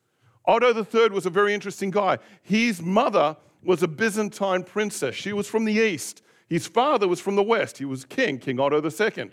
Otto 0.46 0.74
III 0.74 1.10
was 1.10 1.26
a 1.26 1.32
very 1.32 1.56
interesting 1.56 1.90
guy. 1.90 2.20
His 2.44 2.80
mother 2.80 3.36
was 3.64 3.82
a 3.82 3.88
Byzantine 3.88 4.64
princess. 4.64 5.16
She 5.16 5.34
was 5.34 5.48
from 5.48 5.66
the 5.66 5.74
east. 5.74 6.22
His 6.48 6.68
father 6.68 7.08
was 7.08 7.20
from 7.20 7.36
the 7.36 7.44
west. 7.44 7.80
He 7.80 7.86
was 7.86 8.06
king, 8.06 8.38
King 8.38 8.60
Otto 8.60 8.82
II. 8.82 9.32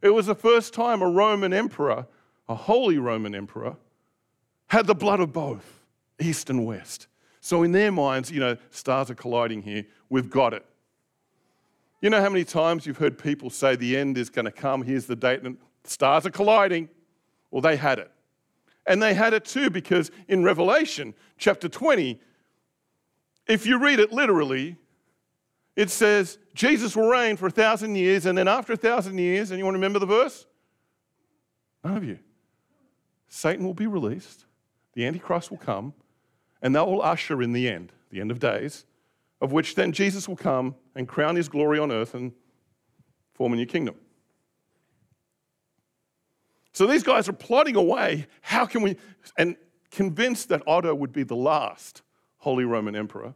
It 0.00 0.10
was 0.10 0.26
the 0.26 0.34
first 0.34 0.72
time 0.72 1.02
a 1.02 1.08
Roman 1.08 1.52
emperor, 1.52 2.06
a 2.48 2.54
holy 2.54 2.96
Roman 2.96 3.34
emperor, 3.34 3.76
had 4.68 4.86
the 4.86 4.94
blood 4.94 5.20
of 5.20 5.30
both, 5.30 5.84
east 6.18 6.48
and 6.48 6.64
west. 6.64 7.06
So 7.42 7.62
in 7.62 7.72
their 7.72 7.92
minds, 7.92 8.30
you 8.30 8.40
know, 8.40 8.56
stars 8.70 9.10
are 9.10 9.14
colliding 9.14 9.62
here. 9.62 9.84
We've 10.08 10.30
got 10.30 10.54
it. 10.54 10.64
You 12.00 12.10
know 12.10 12.20
how 12.20 12.28
many 12.28 12.44
times 12.44 12.86
you've 12.86 12.98
heard 12.98 13.18
people 13.18 13.50
say 13.50 13.74
the 13.74 13.96
end 13.96 14.18
is 14.18 14.30
going 14.30 14.44
to 14.44 14.52
come, 14.52 14.82
here's 14.82 15.06
the 15.06 15.16
date, 15.16 15.42
and 15.42 15.56
the 15.82 15.90
stars 15.90 16.26
are 16.26 16.30
colliding? 16.30 16.88
Well, 17.50 17.60
they 17.60 17.76
had 17.76 17.98
it. 17.98 18.10
And 18.86 19.02
they 19.02 19.14
had 19.14 19.34
it 19.34 19.44
too 19.44 19.68
because 19.68 20.10
in 20.28 20.44
Revelation 20.44 21.14
chapter 21.38 21.68
20, 21.68 22.20
if 23.46 23.66
you 23.66 23.78
read 23.78 23.98
it 23.98 24.12
literally, 24.12 24.76
it 25.74 25.90
says 25.90 26.38
Jesus 26.54 26.94
will 26.96 27.08
reign 27.08 27.36
for 27.36 27.46
a 27.46 27.50
thousand 27.50 27.96
years, 27.96 28.26
and 28.26 28.36
then 28.36 28.48
after 28.48 28.72
a 28.72 28.76
thousand 28.76 29.18
years, 29.18 29.50
to 29.50 29.56
remember 29.56 29.98
the 29.98 30.06
verse? 30.06 30.46
None 31.84 31.96
of 31.96 32.04
you. 32.04 32.18
Satan 33.28 33.64
will 33.64 33.74
be 33.74 33.86
released, 33.86 34.46
the 34.94 35.06
Antichrist 35.06 35.50
will 35.50 35.58
come, 35.58 35.94
and 36.62 36.74
that 36.74 36.86
will 36.86 37.02
usher 37.02 37.42
in 37.42 37.52
the 37.52 37.68
end, 37.68 37.92
the 38.10 38.20
end 38.20 38.30
of 38.30 38.38
days, 38.38 38.86
of 39.40 39.52
which 39.52 39.74
then 39.74 39.92
Jesus 39.92 40.28
will 40.28 40.36
come 40.36 40.74
and 40.94 41.06
crown 41.06 41.36
his 41.36 41.48
glory 41.48 41.78
on 41.78 41.92
earth 41.92 42.14
and 42.14 42.32
form 43.34 43.52
a 43.52 43.56
new 43.56 43.66
kingdom. 43.66 43.94
So 46.72 46.86
these 46.86 47.02
guys 47.02 47.28
are 47.28 47.32
plotting 47.32 47.76
away 47.76 48.26
how 48.40 48.66
can 48.66 48.82
we, 48.82 48.96
and 49.36 49.56
convinced 49.90 50.48
that 50.50 50.62
Otto 50.66 50.94
would 50.94 51.12
be 51.12 51.22
the 51.22 51.36
last 51.36 52.02
Holy 52.38 52.64
Roman 52.64 52.94
Emperor, 52.94 53.34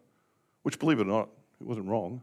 which, 0.62 0.78
believe 0.78 0.98
it 0.98 1.02
or 1.02 1.10
not, 1.10 1.28
it 1.60 1.66
wasn't 1.66 1.86
wrong. 1.86 2.22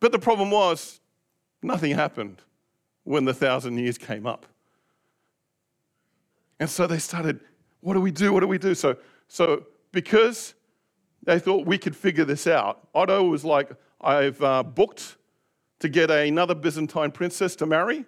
But 0.00 0.12
the 0.12 0.18
problem 0.18 0.50
was, 0.50 1.00
nothing 1.62 1.92
happened 1.92 2.42
when 3.04 3.24
the 3.24 3.34
thousand 3.34 3.78
years 3.78 3.98
came 3.98 4.26
up. 4.26 4.46
And 6.60 6.68
so 6.70 6.86
they 6.86 6.98
started, 6.98 7.40
what 7.80 7.94
do 7.94 8.00
we 8.00 8.12
do? 8.12 8.32
What 8.32 8.40
do 8.40 8.46
we 8.46 8.58
do? 8.58 8.74
So 8.74 8.96
so 9.32 9.64
because 9.92 10.52
they 11.22 11.38
thought 11.38 11.66
we 11.66 11.78
could 11.78 11.96
figure 11.96 12.26
this 12.26 12.46
out, 12.46 12.86
Otto 12.94 13.24
was 13.24 13.46
like, 13.46 13.70
I've 13.98 14.42
uh, 14.42 14.62
booked 14.62 15.16
to 15.78 15.88
get 15.88 16.10
another 16.10 16.54
Byzantine 16.54 17.10
princess 17.10 17.56
to 17.56 17.64
marry. 17.64 18.04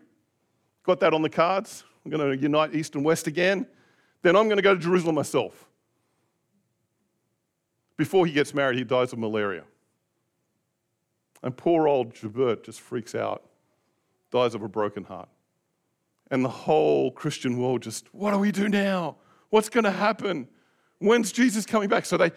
Got 0.83 1.00
that 1.00 1.14
on 1.14 1.23
the 1.23 1.31
cards. 1.31 1.83
I'm 2.04 2.11
going 2.11 2.31
to 2.31 2.37
unite 2.37 2.75
East 2.75 2.95
and 2.95 3.02
West 3.02 3.26
again. 3.26 3.66
Then 4.21 4.37
I'm 4.37 4.49
going 4.49 4.59
to 4.59 4.62
go 4.62 4.75
to 4.75 4.81
Jerusalem 4.81 5.14
myself. 5.14 5.66
Before 7.97 8.26
he 8.26 8.33
gets 8.33 8.52
married, 8.52 8.76
he 8.76 8.85
dies 8.85 9.14
of 9.14 9.19
malaria. 9.19 9.64
And 11.43 11.57
poor 11.57 11.88
old 11.88 12.14
Gerbert 12.14 12.64
just 12.64 12.83
freaks 12.83 13.14
out, 13.14 13.43
dies 14.31 14.54
of 14.54 14.62
a 14.62 14.69
broken 14.69 15.04
heart. 15.04 15.31
And 16.31 16.45
the 16.45 16.50
whole 16.50 17.11
Christian 17.12 17.57
world 17.57 17.81
just, 17.81 18.12
what 18.12 18.33
do 18.33 18.38
we 18.38 18.52
do 18.52 18.69
now? 18.69 19.16
What's 19.49 19.71
going 19.71 19.85
to 19.85 19.90
happen? 19.90 20.49
When's 20.99 21.33
Jesus 21.33 21.67
coming 21.67 21.89
back? 21.89 22.07
So 22.07 22.17
they, 22.17 22.33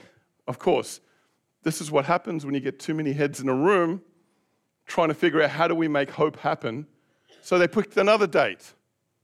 of 0.48 0.60
course, 0.60 1.00
this 1.64 1.82
is 1.82 1.92
what 1.92 2.06
happens 2.06 2.46
when 2.46 2.54
you 2.54 2.62
get 2.62 2.80
too 2.80 2.94
many 2.94 3.14
heads 3.14 3.40
in 3.40 3.50
a 3.50 3.56
room 3.56 4.02
trying 4.86 5.10
to 5.10 5.14
figure 5.14 5.42
out 5.42 5.50
how 5.50 5.68
do 5.68 5.76
we 5.76 5.88
make 5.88 6.10
hope 6.10 6.38
happen. 6.38 6.88
So 7.42 7.58
they 7.60 7.68
picked 7.68 7.98
another 7.98 8.28
date. 8.28 8.74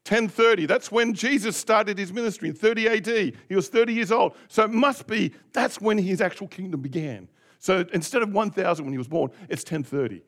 1030, 0.07 0.65
that's 0.65 0.91
when 0.91 1.13
Jesus 1.13 1.55
started 1.55 1.97
his 1.97 2.11
ministry 2.11 2.49
in 2.49 2.55
30 2.55 2.87
AD. 2.89 3.07
He 3.47 3.55
was 3.55 3.69
30 3.69 3.93
years 3.93 4.11
old. 4.11 4.35
So 4.49 4.63
it 4.63 4.71
must 4.71 5.07
be, 5.07 5.31
that's 5.53 5.79
when 5.79 5.97
his 5.97 6.19
actual 6.19 6.49
kingdom 6.49 6.81
began. 6.81 7.29
So 7.59 7.85
instead 7.93 8.21
of 8.21 8.33
1000 8.33 8.83
when 8.83 8.91
he 8.91 8.97
was 8.97 9.07
born, 9.07 9.31
it's 9.47 9.63
1030. 9.63 10.21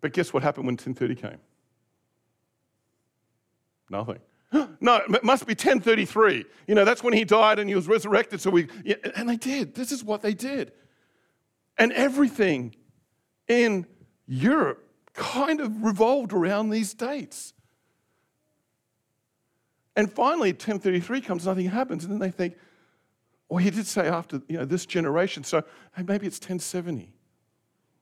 But 0.00 0.14
guess 0.14 0.32
what 0.32 0.42
happened 0.42 0.66
when 0.66 0.76
1030 0.76 1.14
came? 1.16 1.38
Nothing. 3.90 4.20
No, 4.80 4.96
it 4.96 5.24
must 5.24 5.46
be 5.46 5.52
1033. 5.52 6.44
You 6.66 6.74
know, 6.74 6.84
that's 6.84 7.02
when 7.02 7.12
he 7.12 7.24
died 7.24 7.58
and 7.58 7.68
he 7.68 7.74
was 7.74 7.88
resurrected. 7.88 8.40
So 8.40 8.50
we, 8.50 8.68
yeah, 8.84 8.96
and 9.16 9.28
they 9.28 9.36
did. 9.36 9.74
This 9.74 9.92
is 9.92 10.04
what 10.04 10.22
they 10.22 10.34
did. 10.34 10.72
And 11.76 11.92
everything 11.92 12.74
in 13.48 13.86
Europe 14.26 14.84
kind 15.14 15.60
of 15.60 15.82
revolved 15.82 16.32
around 16.32 16.70
these 16.70 16.94
dates. 16.94 17.52
And 19.96 20.12
finally, 20.12 20.50
1033 20.50 21.20
comes, 21.20 21.44
nothing 21.44 21.66
happens. 21.66 22.04
And 22.04 22.12
then 22.12 22.20
they 22.20 22.30
think, 22.30 22.56
well, 23.48 23.58
he 23.58 23.70
did 23.70 23.86
say 23.86 24.06
after 24.06 24.40
you 24.48 24.58
know, 24.58 24.64
this 24.64 24.86
generation, 24.86 25.42
so 25.42 25.64
hey, 25.96 26.04
maybe 26.06 26.26
it's 26.26 26.38
1070. 26.38 27.12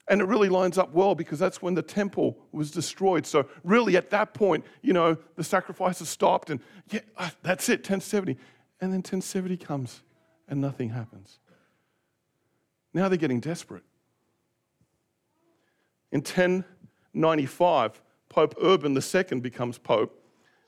And 0.09 0.21
it 0.21 0.25
really 0.25 0.49
lines 0.49 0.79
up 0.79 0.93
well 0.93 1.15
because 1.15 1.39
that's 1.39 1.61
when 1.61 1.75
the 1.75 1.83
temple 1.83 2.39
was 2.53 2.71
destroyed. 2.71 3.27
So, 3.27 3.49
really, 3.65 3.97
at 3.97 4.11
that 4.11 4.35
point, 4.35 4.65
you 4.83 4.93
know, 4.93 5.17
the 5.35 5.43
sacrifices 5.43 6.09
stopped, 6.09 6.51
and 6.51 6.61
yeah, 6.91 7.01
uh, 7.17 7.31
that's 7.43 7.69
it, 7.69 7.81
1070. 7.81 8.33
And 8.81 8.93
then 8.93 8.99
1070 8.99 9.57
comes, 9.57 10.03
and 10.49 10.61
nothing 10.61 10.91
happens. 10.91 11.39
Now 12.95 13.09
they're 13.09 13.19
getting 13.19 13.41
desperate. 13.41 13.83
In 16.13 16.21
1095, 16.21 18.01
Pope 18.29 18.55
Urban 18.63 18.97
II 18.97 19.41
becomes 19.41 19.79
Pope, 19.79 20.23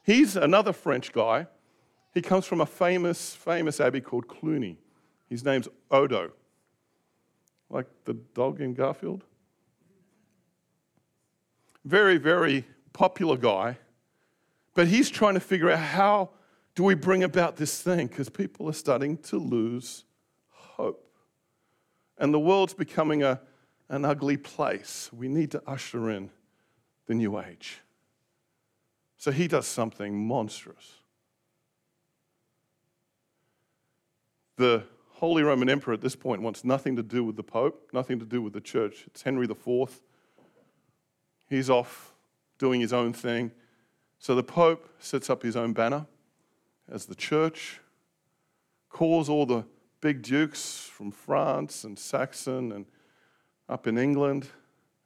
He's 0.09 0.37
another 0.37 0.73
French 0.73 1.12
guy. 1.12 1.49
He 2.14 2.23
comes 2.23 2.47
from 2.47 2.62
a 2.62 2.66
famous, 2.66 3.35
famous 3.35 3.78
abbey 3.78 4.00
called 4.00 4.26
Cluny. 4.26 4.78
His 5.28 5.45
name's 5.45 5.68
Odo, 5.90 6.33
like 7.68 7.85
the 8.07 8.14
dog 8.14 8.62
in 8.62 8.73
Garfield. 8.73 9.25
Very, 11.85 12.18
very 12.18 12.64
popular 12.92 13.37
guy. 13.37 13.78
But 14.75 14.88
he's 14.88 15.11
trying 15.11 15.35
to 15.35 15.40
figure 15.40 15.70
out 15.70 15.78
how 15.78 16.30
do 16.75 16.85
we 16.85 16.94
bring 16.94 17.25
about 17.25 17.56
this 17.56 17.82
thing 17.82 18.06
because 18.06 18.28
people 18.28 18.68
are 18.68 18.73
starting 18.73 19.18
to 19.18 19.38
lose 19.38 20.04
hope. 20.50 21.04
And 22.18 22.32
the 22.32 22.38
world's 22.38 22.75
becoming 22.75 23.23
a, 23.23 23.40
an 23.88 24.04
ugly 24.04 24.37
place. 24.37 25.11
We 25.12 25.28
need 25.28 25.50
to 25.52 25.62
usher 25.66 26.11
in 26.11 26.30
the 27.06 27.14
new 27.14 27.38
age. 27.40 27.80
So 29.16 29.32
he 29.32 29.49
does 29.49 29.66
something 29.66 30.16
monstrous. 30.26 30.94
The 34.56 34.85
Holy 35.14 35.42
Roman 35.42 35.68
Emperor 35.68 35.94
at 35.94 36.00
this 36.00 36.14
point 36.14 36.42
wants 36.42 36.64
nothing 36.64 36.94
to 36.97 37.02
do 37.02 37.25
with 37.25 37.35
the 37.35 37.42
Pope, 37.42 37.90
nothing 37.92 38.20
to 38.20 38.25
do 38.25 38.40
with 38.40 38.52
the 38.52 38.61
church. 38.61 39.04
It's 39.08 39.23
Henry 39.23 39.47
IV. 39.47 40.00
He's 41.49 41.71
off 41.71 42.14
doing 42.59 42.81
his 42.81 42.93
own 42.93 43.12
thing. 43.12 43.52
So 44.19 44.35
the 44.35 44.43
Pope 44.43 44.88
sets 44.99 45.31
up 45.31 45.43
his 45.43 45.57
own 45.57 45.73
banner 45.73 46.07
as 46.90 47.07
the 47.07 47.14
church, 47.14 47.81
calls 48.88 49.28
all 49.28 49.47
the 49.47 49.64
big 50.00 50.23
dukes 50.23 50.88
from 50.93 51.11
France 51.11 51.85
and 51.85 51.99
Saxon 51.99 52.73
and 52.73 52.87
up 53.69 53.87
in 53.87 53.99
England. 53.99 54.49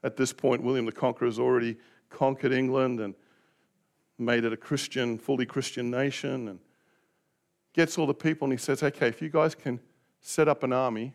At 0.02 0.16
this 0.16 0.32
point, 0.32 0.62
William 0.62 0.86
the 0.86 0.92
Conqueror 0.92 1.28
has 1.28 1.38
already 1.38 1.76
conquered 2.10 2.52
England 2.52 3.00
and 3.00 3.14
made 4.18 4.44
it 4.44 4.52
a 4.52 4.56
Christian, 4.56 5.18
fully 5.18 5.46
Christian 5.46 5.90
nation, 5.90 6.48
and 6.48 6.58
gets 7.72 7.98
all 7.98 8.06
the 8.06 8.14
people 8.14 8.46
and 8.46 8.52
he 8.52 8.58
says, 8.58 8.82
okay, 8.82 9.08
if 9.08 9.22
you 9.22 9.28
guys 9.28 9.54
can 9.54 9.80
set 10.20 10.48
up 10.48 10.62
an 10.62 10.72
army, 10.72 11.12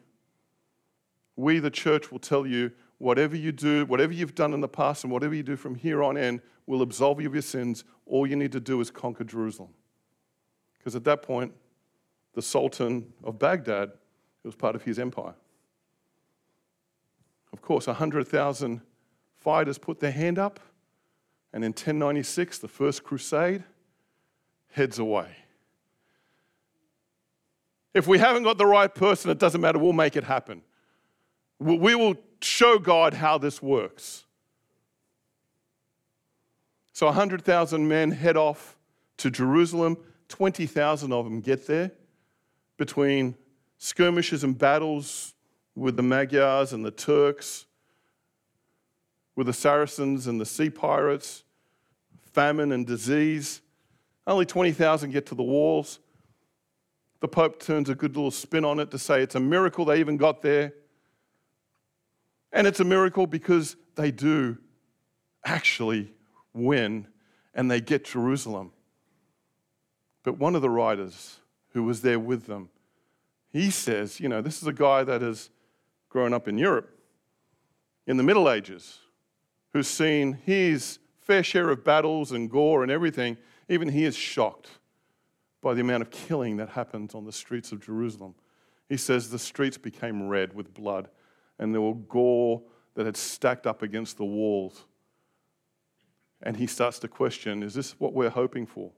we, 1.36 1.60
the 1.60 1.70
church, 1.70 2.12
will 2.12 2.20
tell 2.20 2.48
you 2.48 2.72
whatever 2.98 3.36
you 3.36 3.52
do, 3.52 3.86
whatever 3.86 4.14
you've 4.14 4.36
done 4.36 4.54
in 4.54 4.62
the 4.62 4.68
past, 4.68 5.04
and 5.04 5.12
whatever 5.12 5.34
you 5.34 5.44
do 5.44 5.56
from 5.56 5.76
here 5.76 6.04
on 6.04 6.18
in 6.18 6.42
will 6.66 6.82
absolve 6.82 7.22
you 7.22 7.28
of 7.28 7.34
your 7.34 7.42
sins. 7.42 7.84
All 8.06 8.28
you 8.28 8.36
need 8.36 8.52
to 8.54 8.60
do 8.60 8.82
is 8.82 8.92
conquer 8.92 9.24
Jerusalem. 9.24 9.70
Because 10.78 10.96
at 10.96 11.04
that 11.04 11.22
point, 11.22 11.54
the 12.34 12.42
Sultan 12.42 13.14
of 13.24 13.40
Baghdad 13.40 13.90
it 14.44 14.48
was 14.48 14.56
part 14.56 14.76
of 14.76 14.84
his 14.84 15.00
empire. 15.00 15.34
Of 17.52 17.62
course, 17.62 17.88
100,000 17.88 18.82
fighters 19.36 19.78
put 19.78 20.00
their 20.00 20.12
hand 20.12 20.40
up 20.40 20.60
and 21.54 21.64
in 21.64 21.70
1096, 21.70 22.60
the 22.60 22.68
First 22.68 23.04
Crusade 23.04 23.64
heads 24.72 25.00
away. 25.00 25.30
If 27.94 28.06
we 28.06 28.20
haven't 28.20 28.44
got 28.44 28.58
the 28.58 28.66
right 28.66 28.94
person, 28.94 29.32
it 29.32 29.40
doesn't 29.40 29.60
matter, 29.60 29.80
we'll 29.80 29.94
make 29.94 30.16
it 30.16 30.24
happen. 30.24 30.62
We 31.60 31.96
will 31.96 32.16
show 32.42 32.80
God 32.80 33.16
how 33.16 33.38
this 33.38 33.62
works. 33.62 34.26
So 36.94 37.06
100,000 37.06 37.88
men 37.88 38.12
head 38.12 38.38
off 38.38 38.76
to 39.18 39.30
Jerusalem. 39.30 39.98
20,000 40.30 41.14
of 41.14 41.26
them 41.26 41.42
get 41.42 41.68
there 41.68 41.92
between 42.78 43.36
skirmishes 43.78 44.44
and 44.44 44.58
battles 44.58 45.34
with 45.76 45.96
the 45.96 46.04
Magyars 46.04 46.74
and 46.74 46.84
the 46.84 46.92
Turks, 46.92 47.66
with 49.36 49.48
the 49.48 49.54
Saracens 49.54 50.26
and 50.26 50.42
the 50.42 50.46
sea 50.46 50.70
pirates, 50.70 51.44
famine 52.34 52.72
and 52.72 52.86
disease. 52.86 53.62
Only 54.26 54.46
20,000 54.46 55.12
get 55.12 55.28
to 55.28 55.36
the 55.36 55.44
walls. 55.44 56.00
The 57.20 57.28
Pope 57.28 57.60
turns 57.60 57.90
a 57.90 57.96
good 57.96 58.16
little 58.16 58.32
spin 58.32 58.66
on 58.66 58.80
it 58.80 58.92
to 58.92 59.00
say 59.00 59.22
it's 59.22 59.36
a 59.36 59.40
miracle 59.40 59.86
they 59.86 60.00
even 60.00 60.18
got 60.18 60.42
there. 60.42 60.74
And 62.52 62.66
it's 62.66 62.80
a 62.80 62.86
miracle 62.86 63.28
because 63.28 63.76
they 63.96 64.12
do 64.12 64.58
actually 65.44 66.14
win 66.54 67.08
and 67.54 67.70
they 67.70 67.82
get 67.82 68.06
Jerusalem. 68.06 68.72
But 70.24 70.38
one 70.38 70.56
of 70.56 70.62
the 70.62 70.70
writers 70.70 71.40
who 71.74 71.84
was 71.84 72.02
there 72.02 72.20
with 72.20 72.46
them, 72.46 72.70
he 73.52 73.72
says, 73.72 74.20
you 74.20 74.30
know, 74.30 74.42
this 74.42 74.62
is 74.62 74.68
a 74.68 74.74
guy 74.74 75.04
that 75.04 75.22
has 75.22 75.50
grown 76.10 76.34
up 76.34 76.48
in 76.48 76.58
Europe 76.58 76.90
in 78.06 78.18
the 78.18 78.24
Middle 78.24 78.50
Ages, 78.50 79.00
who's 79.74 79.88
seen 79.88 80.34
his 80.46 81.00
fair 81.20 81.44
share 81.44 81.70
of 81.70 81.84
battles 81.84 82.32
and 82.32 82.50
gore 82.50 82.84
and 82.84 82.92
everything, 82.92 83.38
even 83.68 83.90
he 83.90 84.06
is 84.06 84.16
shocked 84.16 84.70
by 85.62 85.74
the 85.74 85.82
amount 85.82 86.02
of 86.02 86.10
killing 86.10 86.58
that 86.58 86.70
happens 86.70 87.14
on 87.14 87.26
the 87.26 87.32
streets 87.32 87.74
of 87.74 87.84
Jerusalem. 87.84 88.34
He 88.88 88.96
says 88.96 89.30
the 89.30 89.38
streets 89.38 89.78
became 89.78 90.30
red 90.30 90.54
with 90.54 90.74
blood, 90.74 91.10
and 91.60 91.74
there 91.74 91.82
were 91.82 91.96
gore 91.96 92.62
that 92.96 93.06
had 93.06 93.18
stacked 93.18 93.68
up 93.68 93.82
against 93.82 94.18
the 94.18 94.26
walls. 94.26 94.86
And 96.42 96.58
he 96.58 96.68
starts 96.68 97.00
to 97.00 97.08
question 97.08 97.64
is 97.64 97.74
this 97.74 98.00
what 98.00 98.14
we're 98.14 98.30
hoping 98.30 98.66
for? 98.66 98.92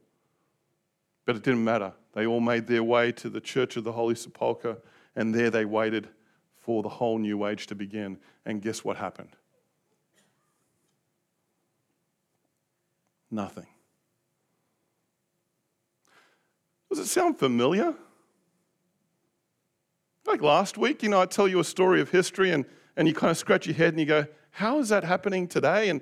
But 1.26 1.36
it 1.36 1.44
didn't 1.44 1.64
matter. 1.64 1.94
They 2.14 2.26
all 2.26 2.40
made 2.40 2.68
their 2.68 2.84
way 2.84 3.12
to 3.14 3.30
the 3.30 3.42
Church 3.42 3.78
of 3.78 3.84
the 3.84 3.92
Holy 3.92 4.16
Sepulchre, 4.16 4.78
and 5.16 5.34
there 5.34 5.50
they 5.50 5.66
waited 5.66 6.10
for 6.58 6.82
the 6.84 6.90
whole 6.90 7.18
new 7.18 7.46
age 7.46 7.68
to 7.68 7.76
begin. 7.76 8.18
And 8.46 8.62
guess 8.62 8.84
what 8.84 8.98
happened? 8.98 9.36
nothing. 13.32 13.68
Does 16.90 17.00
it 17.00 17.06
sound 17.06 17.38
familiar? 17.38 17.94
Like 20.40 20.46
last 20.46 20.78
week, 20.78 21.04
you 21.04 21.10
know, 21.10 21.20
I 21.20 21.26
tell 21.26 21.50
you 21.50 21.60
a 21.60 21.66
story 21.66 22.00
of 22.00 22.12
history, 22.12 22.52
and, 22.52 22.64
And 22.96 23.10
you 23.10 23.14
kind 23.14 23.30
of 23.30 23.38
scratch 23.38 23.66
your 23.66 23.76
head 23.76 23.90
and 23.90 24.00
you 24.00 24.06
go, 24.06 24.26
How 24.52 24.80
is 24.80 24.88
that 24.88 25.04
happening 25.04 25.50
today? 25.50 25.90
And 25.90 26.02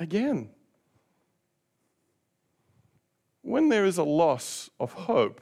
again, 0.00 0.50
when 3.42 3.68
there 3.68 3.84
is 3.84 3.96
a 3.96 4.02
loss 4.02 4.70
of 4.80 4.92
hope, 4.92 5.40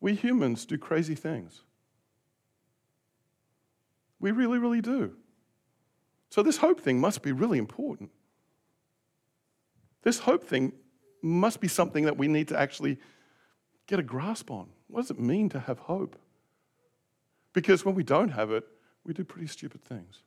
we 0.00 0.16
humans 0.16 0.66
do 0.66 0.78
crazy 0.78 1.14
things. 1.14 1.62
We 4.18 4.32
really, 4.32 4.58
really 4.58 4.80
do. 4.80 5.14
So, 6.30 6.42
this 6.42 6.56
hope 6.56 6.80
thing 6.80 7.00
must 7.00 7.22
be 7.22 7.30
really 7.30 7.58
important. 7.58 8.10
This 10.02 10.18
hope 10.18 10.42
thing 10.42 10.72
must 11.22 11.60
be 11.60 11.68
something 11.68 12.04
that 12.04 12.16
we 12.16 12.26
need 12.26 12.48
to 12.48 12.58
actually 12.58 12.98
get 13.86 14.00
a 14.00 14.02
grasp 14.02 14.50
on. 14.50 14.70
What 14.88 15.02
does 15.02 15.12
it 15.12 15.20
mean 15.20 15.48
to 15.50 15.60
have 15.60 15.78
hope? 15.78 16.18
Because 17.58 17.84
when 17.84 17.96
we 17.96 18.04
don't 18.04 18.28
have 18.28 18.52
it, 18.52 18.64
we 19.02 19.12
do 19.12 19.24
pretty 19.24 19.48
stupid 19.48 19.82
things. 19.82 20.22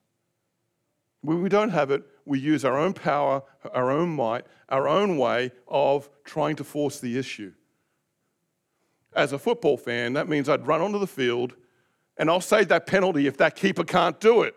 When 1.21 1.41
we 1.41 1.47
don't 1.47 1.69
have 1.69 1.89
it, 1.89 2.03
we 2.25 2.41
use 2.41 2.65
our 2.65 2.77
own 2.77 2.91
power, 2.91 3.41
our 3.73 3.89
own 3.89 4.09
might, 4.09 4.43
our 4.67 4.85
own 4.85 5.17
way 5.17 5.53
of 5.65 6.09
trying 6.25 6.57
to 6.57 6.65
force 6.65 7.00
the 7.00 7.17
issue. 7.17 7.53
As 9.13 9.31
a 9.31 9.39
football 9.39 9.77
fan, 9.77 10.11
that 10.11 10.27
means 10.27 10.50
I'd 10.50 10.67
run 10.67 10.81
onto 10.81 11.00
the 11.00 11.07
field 11.07 11.55
and 12.17 12.29
I'll 12.29 12.41
save 12.41 12.67
that 12.67 12.85
penalty 12.85 13.27
if 13.27 13.38
that 13.38 13.55
keeper 13.55 13.85
can't 13.85 14.19
do 14.19 14.41
it. 14.41 14.53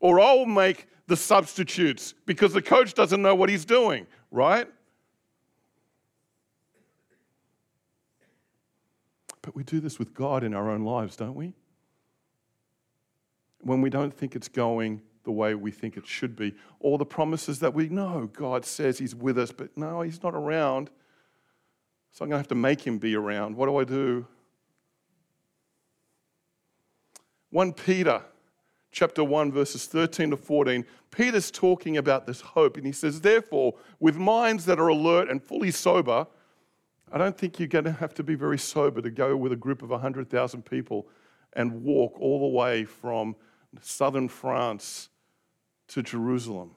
Or 0.00 0.20
I'll 0.20 0.44
make 0.44 0.86
the 1.06 1.16
substitutes 1.16 2.12
because 2.26 2.52
the 2.52 2.60
coach 2.60 2.92
doesn't 2.92 3.22
know 3.22 3.34
what 3.34 3.48
he's 3.48 3.64
doing, 3.64 4.06
right? 4.30 4.68
But 9.40 9.56
we 9.56 9.62
do 9.62 9.80
this 9.80 9.98
with 9.98 10.12
God 10.12 10.44
in 10.44 10.52
our 10.52 10.68
own 10.68 10.84
lives, 10.84 11.16
don't 11.16 11.34
we? 11.34 11.54
When 13.62 13.80
we 13.80 13.90
don't 13.90 14.12
think 14.12 14.36
it's 14.36 14.48
going 14.48 15.02
the 15.24 15.30
way 15.30 15.54
we 15.54 15.70
think 15.70 15.96
it 15.96 16.06
should 16.06 16.34
be, 16.34 16.54
or 16.78 16.96
the 16.96 17.04
promises 17.04 17.58
that 17.60 17.74
we 17.74 17.88
know 17.88 18.30
God 18.32 18.64
says 18.64 18.98
He's 18.98 19.14
with 19.14 19.38
us, 19.38 19.52
but 19.52 19.76
no, 19.76 20.00
He's 20.00 20.22
not 20.22 20.34
around. 20.34 20.90
So 22.12 22.24
I'm 22.24 22.30
going 22.30 22.38
to 22.38 22.40
have 22.42 22.48
to 22.48 22.54
make 22.54 22.86
Him 22.86 22.98
be 22.98 23.14
around. 23.14 23.56
What 23.56 23.66
do 23.66 23.76
I 23.76 23.84
do? 23.84 24.26
1 27.50 27.72
Peter 27.74 28.22
chapter 28.92 29.22
1 29.22 29.52
verses 29.52 29.86
13 29.86 30.30
to 30.30 30.36
14 30.36 30.84
peter's 31.12 31.50
talking 31.50 31.96
about 31.96 32.26
this 32.26 32.40
hope 32.40 32.76
and 32.76 32.84
he 32.84 32.92
says 32.92 33.20
therefore 33.20 33.74
with 34.00 34.16
minds 34.16 34.64
that 34.64 34.80
are 34.80 34.88
alert 34.88 35.30
and 35.30 35.42
fully 35.42 35.70
sober 35.70 36.26
I 37.12 37.18
don't 37.18 37.36
think 37.36 37.58
you're 37.58 37.68
going 37.68 37.84
to 37.84 37.92
have 37.92 38.14
to 38.14 38.22
be 38.22 38.36
very 38.36 38.58
sober 38.58 39.02
to 39.02 39.10
go 39.10 39.36
with 39.36 39.52
a 39.52 39.56
group 39.56 39.82
of 39.82 39.90
100,000 39.90 40.64
people 40.64 41.08
and 41.54 41.82
walk 41.82 42.16
all 42.20 42.40
the 42.40 42.56
way 42.56 42.84
from 42.84 43.34
southern 43.80 44.28
France 44.28 45.08
to 45.88 46.02
Jerusalem. 46.02 46.72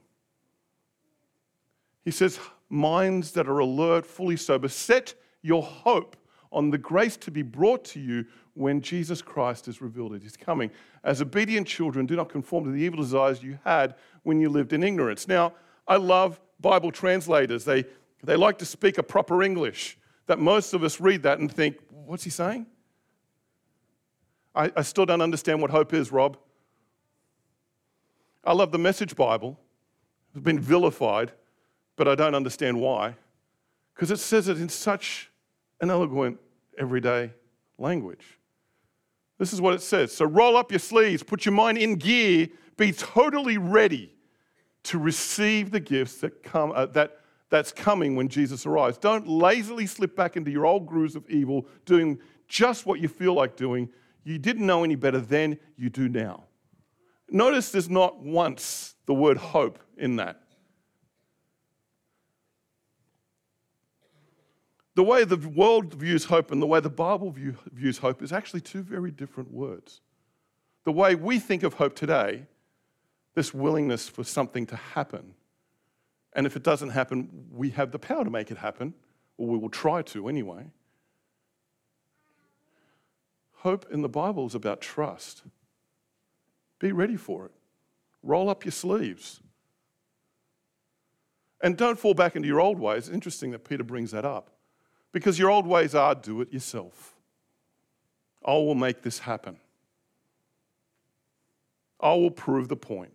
He 2.04 2.12
says, 2.12 2.40
minds 2.70 3.32
that 3.32 3.48
are 3.48 3.60
alert, 3.60 4.06
fully 4.06 4.38
sober, 4.38 4.68
set 4.68 5.14
your 5.42 5.64
hope 5.64 6.16
on 6.52 6.70
the 6.70 6.78
grace 6.78 7.18
to 7.18 7.32
be 7.32 7.42
brought 7.42 7.84
to 7.84 8.00
you 8.00 8.26
when 8.54 8.82
Jesus 8.82 9.22
Christ 9.22 9.68
is 9.68 9.82
revealed 9.82 10.14
at 10.14 10.22
his 10.22 10.38
coming. 10.38 10.70
As 11.04 11.22
obedient 11.22 11.68
children, 11.68 12.06
do 12.06 12.16
not 12.16 12.30
conform 12.30 12.66
to 12.66 12.72
the 12.72 12.78
evil 12.78 13.02
desires 13.02 13.42
you 13.42 13.58
had 13.64 13.96
when 14.24 14.40
you 14.40 14.50
lived 14.50 14.74
in 14.74 14.84
ignorance. 14.84 15.28
Now, 15.28 15.54
I 15.88 15.98
love 15.98 16.40
Bible 16.60 16.92
translators. 16.92 17.66
They, 17.66 17.86
they 18.24 18.36
like 18.36 18.60
to 18.60 18.66
speak 18.66 18.98
a 18.98 19.04
proper 19.04 19.42
English 19.42 19.98
that 20.28 20.40
most 20.40 20.74
of 20.74 20.84
us 20.84 21.00
read 21.00 21.24
that 21.24 21.40
and 21.40 21.52
think, 21.52 21.78
what's 21.90 22.24
he 22.24 22.30
saying? 22.30 22.68
I, 24.56 24.72
I 24.76 24.82
still 24.84 25.06
don't 25.06 25.22
understand 25.22 25.62
what 25.62 25.72
hope 25.72 25.94
is, 25.94 26.12
Rob. 26.12 26.38
I 28.44 28.54
love 28.54 28.72
the 28.72 28.80
Message 28.80 29.16
Bible. 29.16 29.60
It's 30.34 30.44
been 30.44 30.60
vilified, 30.60 31.32
but 31.96 32.08
I 32.08 32.16
don't 32.16 32.36
understand 32.36 32.80
why. 32.80 33.16
Because 33.94 34.12
it 34.12 34.20
says 34.20 34.48
it 34.48 34.60
in 34.60 34.70
such 34.70 35.30
an 35.80 35.90
eloquent, 35.90 36.40
everyday 36.78 37.32
language. 37.78 38.40
This 39.38 39.54
is 39.54 39.62
what 39.62 39.74
it 39.74 39.82
says. 39.82 40.12
So 40.12 40.26
roll 40.26 40.58
up 40.58 40.72
your 40.72 40.80
sleeves, 40.80 41.24
put 41.24 41.46
your 41.46 41.54
mind 41.54 41.78
in 41.78 41.96
gear, 41.96 42.50
be 42.78 42.92
totally 42.92 43.58
ready 43.58 44.14
to 44.84 44.98
receive 44.98 45.72
the 45.72 45.80
gifts 45.80 46.16
that 46.18 46.44
come 46.44 46.72
uh, 46.76 46.88
that 46.88 47.20
that's 47.50 47.72
coming 47.72 48.16
when 48.16 48.28
Jesus 48.30 48.66
arrives. 48.66 48.98
Don't 48.98 49.28
lazily 49.28 49.86
slip 49.86 50.16
back 50.16 50.36
into 50.36 50.50
your 50.50 50.66
old 50.66 50.88
grooves 50.88 51.16
of 51.16 51.30
evil, 51.30 51.68
doing 51.86 52.20
just 52.48 52.86
what 52.86 53.00
you 53.00 53.08
feel 53.08 53.34
like 53.36 53.56
doing. 53.56 53.90
You 54.24 54.40
didn't 54.40 54.66
know 54.66 54.84
any 54.84 54.96
better 54.96 55.20
then, 55.20 55.60
you 55.78 55.90
do 55.90 56.10
now. 56.10 56.46
Notice 57.34 57.72
there's 57.72 57.90
not 57.90 58.20
once 58.20 58.94
the 59.08 59.14
word 59.14 59.38
hope 59.38 59.80
in 59.98 60.18
that. 60.18 60.40
The 64.94 65.04
way 65.04 65.24
the 65.24 65.38
world 65.38 65.96
views 65.96 66.26
hope 66.26 66.52
and 66.52 66.62
the 66.62 66.68
way 66.68 66.80
the 66.80 66.92
Bible 66.92 67.32
view, 67.32 67.58
views 67.72 67.98
hope 67.98 68.22
is 68.22 68.32
actually 68.32 68.62
two 68.62 68.84
very 68.84 69.10
different 69.10 69.52
words. 69.52 70.02
The 70.84 70.92
way 70.92 71.16
we 71.16 71.40
think 71.40 71.64
of 71.64 71.74
hope 71.74 71.96
today, 71.96 72.46
this 73.34 73.52
willingness 73.52 74.08
for 74.08 74.24
something 74.24 74.68
to 74.68 74.76
happen, 74.76 75.34
and 76.34 76.46
if 76.46 76.56
it 76.56 76.62
doesn't 76.62 76.92
happen, 76.92 77.48
we 77.52 77.72
have 77.72 77.90
the 77.90 77.98
power 77.98 78.24
to 78.24 78.30
make 78.30 78.52
it 78.52 78.60
happen, 78.60 78.94
or 79.40 79.48
we 79.48 79.58
will 79.58 79.70
try 79.70 80.04
to 80.04 80.28
anyway. 80.28 80.66
Hope 83.54 83.88
in 83.92 84.04
the 84.04 84.10
Bible 84.10 84.46
is 84.46 84.54
about 84.54 84.82
trust. 84.82 85.42
Be 86.84 86.92
ready 86.92 87.16
for 87.16 87.46
it. 87.46 87.52
Roll 88.24 88.50
up 88.50 88.66
your 88.66 88.74
sleeves. 88.74 89.40
And 91.62 91.78
don't 91.78 91.98
fall 91.98 92.14
back 92.14 92.36
into 92.36 92.46
your 92.50 92.60
old 92.60 92.78
ways. 92.78 93.08
It's 93.08 93.16
interesting 93.16 93.52
that 93.52 93.64
Peter 93.64 93.86
brings 93.86 94.12
that 94.12 94.26
up. 94.26 94.50
Because 95.14 95.40
your 95.40 95.50
old 95.50 95.66
ways 95.66 95.96
are 95.96 96.14
do 96.14 96.42
it 96.42 96.52
yourself. 96.52 97.16
I 98.46 98.52
will 98.52 98.76
make 98.76 99.02
this 99.02 99.20
happen. 99.20 99.56
I 102.02 102.16
will 102.16 102.32
prove 102.32 102.68
the 102.68 102.76
point. 102.76 103.14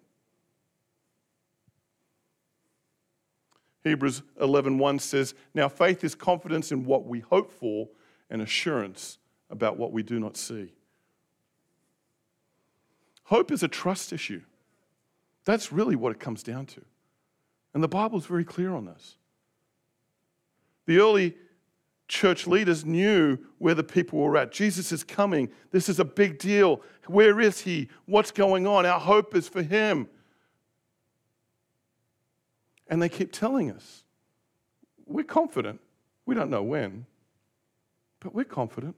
Hebrews 3.85 4.23
11:1 4.41 4.99
says, 4.99 5.35
"Now 5.53 5.69
faith 5.69 6.03
is 6.05 6.15
confidence 6.15 6.73
in 6.73 6.87
what 6.87 7.05
we 7.05 7.21
hope 7.21 7.51
for 7.51 7.91
and 8.31 8.41
assurance 8.41 9.19
about 9.51 9.77
what 9.77 9.93
we 9.93 10.03
do 10.03 10.19
not 10.19 10.39
see." 10.39 10.78
Hope 13.29 13.53
is 13.53 13.63
a 13.63 13.69
trust 13.69 14.11
issue. 14.11 14.41
That's 15.45 15.71
really 15.71 15.97
what 15.97 16.13
it 16.13 16.19
comes 16.19 16.43
down 16.43 16.65
to. 16.65 16.81
And 17.75 17.83
the 17.83 17.89
Bible 17.89 18.19
is 18.19 18.25
very 18.25 18.45
clear 18.45 18.75
on 18.75 18.87
this. 18.87 19.17
The 20.87 20.99
early 20.99 21.37
church 22.09 22.47
leaders 22.47 22.87
knew 22.87 23.37
where 23.59 23.75
the 23.75 23.85
people 23.85 24.19
were 24.19 24.39
at. 24.39 24.51
Jesus 24.51 24.93
is 24.93 25.05
coming. 25.05 25.51
This 25.73 25.91
is 25.91 26.01
a 26.01 26.07
big 26.07 26.39
deal. 26.39 26.81
Where 27.07 27.39
is 27.39 27.61
he? 27.61 27.91
What's 28.07 28.31
going 28.31 28.67
on? 28.67 28.87
Our 28.87 28.99
hope 28.99 29.37
is 29.37 29.47
for 29.47 29.63
him. 29.63 30.09
And 32.89 33.03
they 33.03 33.11
keep 33.11 33.31
telling 33.31 33.71
us. 33.71 34.05
We're 35.05 35.23
confident. 35.23 35.83
We 36.25 36.35
don't 36.35 36.49
know 36.49 36.63
when, 36.63 37.05
but 38.21 38.35
we're 38.35 38.45
confident. 38.45 38.97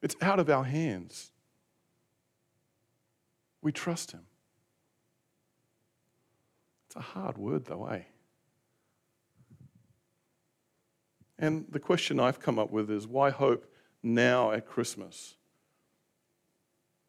It's 0.00 0.16
out 0.22 0.40
of 0.40 0.48
our 0.48 0.64
hands. 0.64 1.32
We 3.62 3.72
trust 3.72 4.12
Him. 4.12 4.22
It's 6.86 6.96
a 6.96 7.00
hard 7.00 7.38
word, 7.38 7.66
though, 7.66 7.86
eh? 7.86 8.02
And 11.38 11.64
the 11.70 11.80
question 11.80 12.20
I've 12.20 12.40
come 12.40 12.58
up 12.58 12.70
with 12.70 12.90
is 12.90 13.06
why 13.06 13.30
hope 13.30 13.66
now 14.02 14.50
at 14.52 14.66
Christmas? 14.66 15.36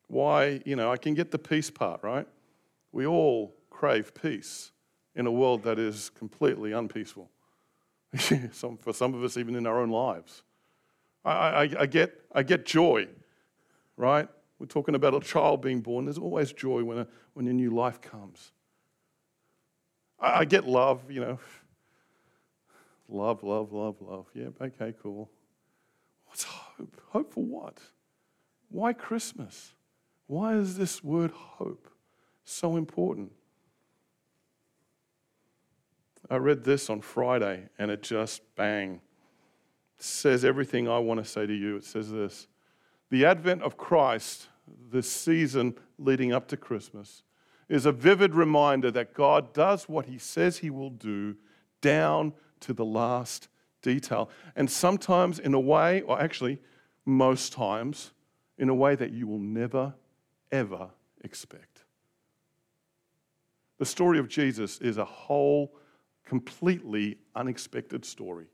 Why, 0.07 0.61
you 0.65 0.75
know, 0.75 0.91
I 0.91 0.97
can 0.97 1.13
get 1.13 1.31
the 1.31 1.39
peace 1.39 1.69
part, 1.69 2.03
right? 2.03 2.27
We 2.91 3.05
all 3.05 3.55
crave 3.69 4.13
peace 4.13 4.71
in 5.15 5.25
a 5.25 5.31
world 5.31 5.63
that 5.63 5.79
is 5.79 6.09
completely 6.11 6.71
unpeaceful. 6.71 7.29
some, 8.51 8.77
for 8.77 8.93
some 8.93 9.13
of 9.13 9.23
us, 9.23 9.37
even 9.37 9.55
in 9.55 9.65
our 9.65 9.79
own 9.79 9.89
lives. 9.89 10.43
I, 11.23 11.31
I, 11.31 11.61
I, 11.79 11.85
get, 11.85 12.13
I 12.33 12.43
get 12.43 12.65
joy, 12.65 13.07
right? 13.97 14.27
We're 14.61 14.67
talking 14.67 14.93
about 14.93 15.15
a 15.15 15.19
child 15.21 15.63
being 15.63 15.81
born. 15.81 16.05
There's 16.05 16.19
always 16.19 16.53
joy 16.53 16.83
when 16.83 16.99
a, 16.99 17.07
when 17.33 17.47
a 17.47 17.51
new 17.53 17.71
life 17.71 17.99
comes. 17.99 18.51
I, 20.19 20.41
I 20.41 20.45
get 20.45 20.67
love, 20.67 21.09
you 21.09 21.19
know. 21.19 21.39
Love, 23.09 23.41
love, 23.41 23.73
love, 23.73 23.95
love. 24.01 24.27
Yep, 24.35 24.53
okay, 24.61 24.93
cool. 25.01 25.31
What's 26.27 26.43
hope? 26.43 27.01
Hope 27.07 27.33
for 27.33 27.43
what? 27.43 27.79
Why 28.69 28.93
Christmas? 28.93 29.73
Why 30.27 30.53
is 30.53 30.77
this 30.77 31.03
word 31.03 31.31
hope 31.31 31.89
so 32.45 32.77
important? 32.77 33.31
I 36.29 36.35
read 36.35 36.63
this 36.63 36.87
on 36.87 37.01
Friday 37.01 37.67
and 37.79 37.89
it 37.89 38.03
just 38.03 38.43
bang 38.55 39.01
says 39.97 40.45
everything 40.45 40.87
I 40.87 40.99
want 40.99 41.17
to 41.17 41.27
say 41.27 41.47
to 41.47 41.53
you. 41.53 41.77
It 41.77 41.83
says 41.83 42.11
this 42.11 42.47
The 43.09 43.25
advent 43.25 43.63
of 43.63 43.75
Christ 43.75 44.49
this 44.91 45.11
season 45.11 45.75
leading 45.97 46.33
up 46.33 46.47
to 46.49 46.57
Christmas 46.57 47.23
is 47.69 47.85
a 47.85 47.91
vivid 47.91 48.35
reminder 48.35 48.91
that 48.91 49.13
God 49.13 49.53
does 49.53 49.87
what 49.87 50.05
he 50.05 50.17
says 50.17 50.57
he 50.57 50.69
will 50.69 50.89
do 50.89 51.35
down 51.81 52.33
to 52.61 52.73
the 52.73 52.85
last 52.85 53.47
detail. 53.81 54.29
And 54.55 54.69
sometimes 54.69 55.39
in 55.39 55.53
a 55.53 55.59
way, 55.59 56.01
or 56.01 56.21
actually 56.21 56.59
most 57.05 57.53
times, 57.53 58.11
in 58.57 58.69
a 58.69 58.75
way 58.75 58.95
that 58.95 59.11
you 59.11 59.25
will 59.25 59.39
never, 59.39 59.93
ever 60.51 60.89
expect. 61.23 61.85
The 63.79 63.85
story 63.85 64.19
of 64.19 64.27
Jesus 64.27 64.77
is 64.79 64.97
a 64.97 65.05
whole, 65.05 65.73
completely 66.25 67.17
unexpected 67.35 68.05
story. 68.05 68.47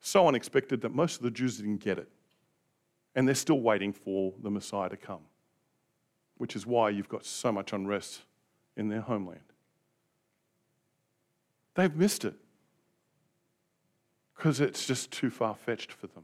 So 0.00 0.28
unexpected 0.28 0.82
that 0.82 0.94
most 0.94 1.16
of 1.16 1.22
the 1.22 1.30
Jews 1.30 1.56
didn't 1.56 1.78
get 1.78 1.98
it. 1.98 2.10
And 3.18 3.26
they're 3.26 3.34
still 3.34 3.58
waiting 3.58 3.92
for 3.92 4.32
the 4.44 4.48
Messiah 4.48 4.88
to 4.90 4.96
come, 4.96 5.22
which 6.36 6.54
is 6.54 6.64
why 6.68 6.90
you've 6.90 7.08
got 7.08 7.26
so 7.26 7.50
much 7.50 7.72
unrest 7.72 8.20
in 8.76 8.90
their 8.90 9.00
homeland. 9.00 9.40
They've 11.74 11.96
missed 11.96 12.24
it 12.24 12.36
because 14.36 14.60
it's 14.60 14.86
just 14.86 15.10
too 15.10 15.30
far 15.30 15.56
fetched 15.56 15.90
for 15.90 16.06
them. 16.06 16.22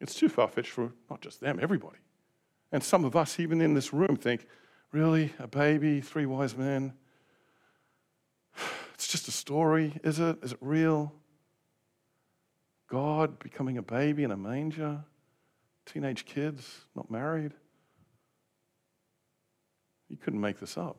It's 0.00 0.16
too 0.16 0.28
far 0.28 0.48
fetched 0.48 0.72
for 0.72 0.90
not 1.08 1.20
just 1.20 1.40
them, 1.40 1.60
everybody. 1.62 1.98
And 2.72 2.82
some 2.82 3.04
of 3.04 3.14
us, 3.14 3.38
even 3.38 3.60
in 3.60 3.74
this 3.74 3.92
room, 3.92 4.16
think, 4.16 4.48
really? 4.90 5.32
A 5.38 5.46
baby, 5.46 6.00
three 6.00 6.26
wise 6.26 6.56
men? 6.56 6.92
It's 8.94 9.06
just 9.06 9.28
a 9.28 9.30
story, 9.30 9.92
is 10.02 10.18
it? 10.18 10.38
Is 10.42 10.50
it 10.50 10.58
real? 10.60 11.12
God 12.88 13.38
becoming 13.38 13.78
a 13.78 13.82
baby 13.82 14.24
in 14.24 14.32
a 14.32 14.36
manger? 14.36 15.04
Teenage 15.92 16.26
kids, 16.26 16.82
not 16.94 17.10
married? 17.10 17.52
You 20.10 20.16
couldn't 20.16 20.40
make 20.40 20.60
this 20.60 20.76
up. 20.76 20.98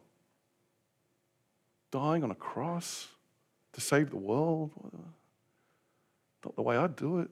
Dying 1.91 2.23
on 2.23 2.32
a 2.32 2.36
cross 2.36 3.08
to 3.73 3.82
save 3.82 4.10
the 4.10 4.17
world? 4.17 4.71
Not 6.43 6.56
the 6.56 6.62
way 6.63 6.75
I'd 6.75 6.95
do 6.95 7.19
it. 7.19 7.30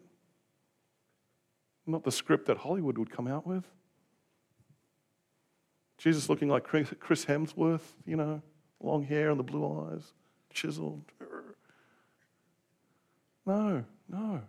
Not 1.87 2.03
the 2.03 2.11
script 2.11 2.45
that 2.47 2.57
Hollywood 2.57 2.97
would 2.97 3.09
come 3.09 3.27
out 3.27 3.47
with. 3.47 3.63
Jesus 5.97 6.29
looking 6.29 6.49
like 6.49 6.63
Chris 6.63 7.25
Hemsworth, 7.25 7.93
you 8.05 8.15
know, 8.15 8.41
long 8.79 9.03
hair 9.03 9.31
and 9.31 9.39
the 9.39 9.43
blue 9.43 9.89
eyes, 9.89 10.13
chiseled. 10.53 11.01
No, 13.45 13.83
no. 14.07 14.41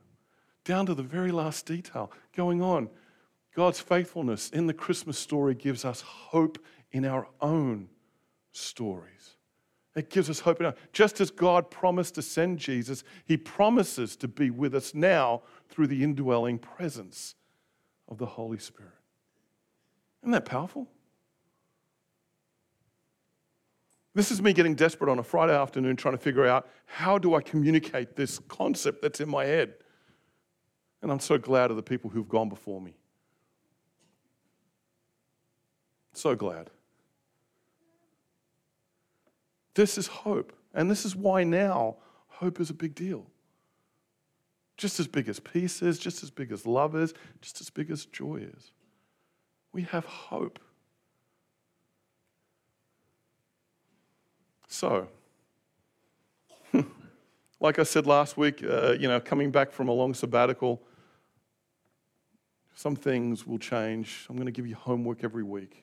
Down 0.68 0.84
to 0.84 0.94
the 0.94 1.02
very 1.02 1.32
last 1.32 1.64
detail. 1.64 2.12
Going 2.36 2.60
on. 2.60 2.90
God's 3.56 3.80
faithfulness 3.80 4.50
in 4.50 4.66
the 4.66 4.74
Christmas 4.74 5.18
story 5.18 5.54
gives 5.54 5.82
us 5.82 6.02
hope 6.02 6.58
in 6.92 7.06
our 7.06 7.26
own 7.40 7.88
stories. 8.52 9.36
It 9.96 10.10
gives 10.10 10.28
us 10.28 10.40
hope. 10.40 10.60
Just 10.92 11.22
as 11.22 11.30
God 11.30 11.70
promised 11.70 12.16
to 12.16 12.22
send 12.22 12.58
Jesus, 12.58 13.02
He 13.24 13.38
promises 13.38 14.14
to 14.16 14.28
be 14.28 14.50
with 14.50 14.74
us 14.74 14.94
now 14.94 15.40
through 15.70 15.86
the 15.86 16.04
indwelling 16.04 16.58
presence 16.58 17.34
of 18.06 18.18
the 18.18 18.26
Holy 18.26 18.58
Spirit. 18.58 18.92
Isn't 20.22 20.32
that 20.32 20.44
powerful? 20.44 20.86
This 24.14 24.30
is 24.30 24.42
me 24.42 24.52
getting 24.52 24.74
desperate 24.74 25.10
on 25.10 25.18
a 25.18 25.22
Friday 25.22 25.56
afternoon 25.56 25.96
trying 25.96 26.14
to 26.14 26.22
figure 26.22 26.46
out 26.46 26.68
how 26.84 27.16
do 27.16 27.34
I 27.34 27.40
communicate 27.40 28.16
this 28.16 28.38
concept 28.48 29.00
that's 29.00 29.22
in 29.22 29.30
my 29.30 29.46
head. 29.46 29.72
And 31.02 31.12
I'm 31.12 31.20
so 31.20 31.38
glad 31.38 31.70
of 31.70 31.76
the 31.76 31.82
people 31.82 32.10
who've 32.10 32.28
gone 32.28 32.48
before 32.48 32.80
me. 32.80 32.94
So 36.12 36.34
glad. 36.34 36.70
This 39.74 39.96
is 39.96 40.08
hope. 40.08 40.52
And 40.74 40.90
this 40.90 41.04
is 41.04 41.14
why 41.14 41.44
now 41.44 41.96
hope 42.26 42.60
is 42.60 42.70
a 42.70 42.74
big 42.74 42.94
deal. 42.94 43.26
Just 44.76 45.00
as 45.00 45.06
big 45.06 45.28
as 45.28 45.40
peace 45.40 45.82
is, 45.82 45.98
just 45.98 46.22
as 46.22 46.30
big 46.30 46.52
as 46.52 46.66
love 46.66 46.96
is, 46.96 47.14
just 47.40 47.60
as 47.60 47.70
big 47.70 47.90
as 47.90 48.04
joy 48.06 48.36
is. 48.36 48.72
We 49.72 49.82
have 49.82 50.04
hope. 50.04 50.58
So, 54.66 55.08
like 57.60 57.78
I 57.78 57.82
said 57.82 58.06
last 58.06 58.36
week, 58.36 58.62
uh, 58.62 58.92
you 58.92 59.08
know, 59.08 59.18
coming 59.20 59.50
back 59.50 59.72
from 59.72 59.88
a 59.88 59.92
long 59.92 60.14
sabbatical, 60.14 60.82
some 62.78 62.94
things 62.94 63.44
will 63.44 63.58
change. 63.58 64.24
I'm 64.30 64.36
going 64.36 64.46
to 64.46 64.52
give 64.52 64.64
you 64.64 64.76
homework 64.76 65.24
every 65.24 65.42
week. 65.42 65.82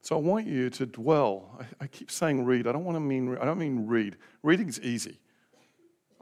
So 0.00 0.16
I 0.16 0.18
want 0.18 0.46
you 0.46 0.70
to 0.70 0.86
dwell. 0.86 1.58
I, 1.60 1.84
I 1.84 1.86
keep 1.88 2.10
saying 2.10 2.46
read. 2.46 2.66
I 2.66 2.72
don't 2.72 2.86
want 2.86 2.96
to 2.96 3.00
mean 3.00 3.36
I 3.36 3.44
don't 3.44 3.58
mean 3.58 3.86
read. 3.86 4.16
Reading's 4.42 4.80
easy. 4.80 5.18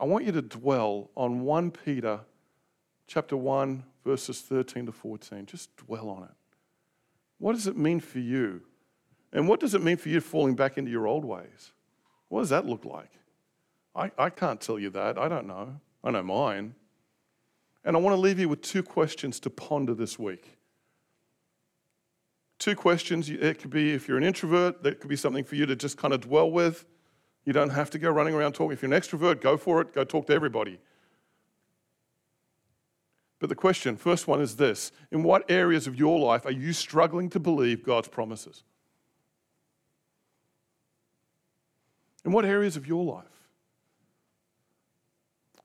I 0.00 0.04
want 0.04 0.24
you 0.24 0.32
to 0.32 0.42
dwell 0.42 1.10
on 1.16 1.42
1 1.42 1.70
Peter 1.70 2.18
chapter 3.06 3.36
1 3.36 3.84
verses 4.04 4.40
13 4.40 4.86
to 4.86 4.92
14. 4.92 5.46
Just 5.46 5.76
dwell 5.76 6.08
on 6.08 6.24
it. 6.24 6.34
What 7.38 7.52
does 7.52 7.68
it 7.68 7.76
mean 7.76 8.00
for 8.00 8.18
you? 8.18 8.62
And 9.32 9.46
what 9.46 9.60
does 9.60 9.74
it 9.74 9.82
mean 9.82 9.96
for 9.96 10.08
you 10.08 10.20
falling 10.20 10.56
back 10.56 10.76
into 10.76 10.90
your 10.90 11.06
old 11.06 11.24
ways? 11.24 11.70
What 12.30 12.40
does 12.40 12.48
that 12.48 12.66
look 12.66 12.84
like? 12.84 13.12
I, 13.94 14.10
I 14.18 14.30
can't 14.30 14.60
tell 14.60 14.76
you 14.76 14.90
that. 14.90 15.18
I 15.18 15.28
don't 15.28 15.46
know. 15.46 15.76
I 16.02 16.10
know 16.10 16.24
mine. 16.24 16.74
And 17.84 17.96
I 17.96 18.00
want 18.00 18.14
to 18.14 18.20
leave 18.20 18.38
you 18.38 18.48
with 18.48 18.62
two 18.62 18.82
questions 18.82 19.40
to 19.40 19.50
ponder 19.50 19.94
this 19.94 20.18
week 20.18 20.58
two 22.58 22.74
questions. 22.74 23.30
It 23.30 23.58
could 23.60 23.70
be 23.70 23.92
if 23.92 24.08
you're 24.08 24.18
an 24.18 24.24
introvert, 24.24 24.82
that 24.82 25.00
could 25.00 25.08
be 25.08 25.16
something 25.16 25.44
for 25.44 25.54
you 25.54 25.66
to 25.66 25.76
just 25.76 25.96
kind 25.96 26.12
of 26.12 26.20
dwell 26.22 26.50
with. 26.50 26.84
You 27.44 27.52
don't 27.52 27.70
have 27.70 27.90
to 27.90 27.98
go 27.98 28.10
running 28.10 28.34
around 28.34 28.52
talking. 28.52 28.72
If 28.72 28.82
you're 28.82 28.92
an 28.92 29.00
extrovert, 29.00 29.40
go 29.40 29.56
for 29.56 29.80
it, 29.80 29.94
go 29.94 30.04
talk 30.04 30.26
to 30.26 30.34
everybody. 30.34 30.78
But 33.38 33.48
the 33.48 33.54
question, 33.54 33.96
first 33.96 34.26
one 34.26 34.40
is 34.40 34.56
this 34.56 34.92
In 35.10 35.22
what 35.22 35.48
areas 35.48 35.86
of 35.86 35.96
your 35.96 36.18
life 36.18 36.44
are 36.44 36.52
you 36.52 36.72
struggling 36.72 37.30
to 37.30 37.40
believe 37.40 37.84
God's 37.84 38.08
promises? 38.08 38.64
In 42.24 42.32
what 42.32 42.44
areas 42.44 42.76
of 42.76 42.86
your 42.86 43.04
life? 43.04 43.24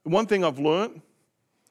one 0.03 0.25
thing 0.27 0.43
I've 0.43 0.59
learned 0.59 1.01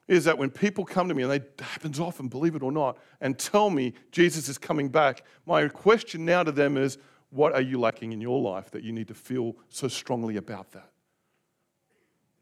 is 0.09 0.25
that 0.25 0.37
when 0.37 0.51
people 0.51 0.85
come 0.85 1.09
to 1.09 1.15
me, 1.15 1.23
and 1.23 1.33
they 1.33 1.41
happens 1.65 2.01
often, 2.01 2.29
believe 2.29 2.55
it 2.55 2.63
or 2.63 2.73
not, 2.73 2.99
and 3.21 3.39
tell 3.39 3.71
me 3.71 3.95
Jesus 4.11 4.49
is 4.49 4.59
coming 4.59 4.89
back, 4.89 5.25
my 5.47 5.69
question 5.69 6.25
now 6.25 6.43
to 6.43 6.53
them 6.53 6.77
is, 6.77 6.99
what 7.31 7.55
are 7.55 7.63
you 7.63 7.81
lacking 7.81 8.13
in 8.13 8.21
your 8.21 8.41
life 8.41 8.71
that 8.73 8.83
you 8.83 8.93
need 8.93 9.09
to 9.09 9.15
feel 9.15 9.57
so 9.69 9.89
strongly 9.89 10.37
about 10.37 10.73
that? 10.73 10.91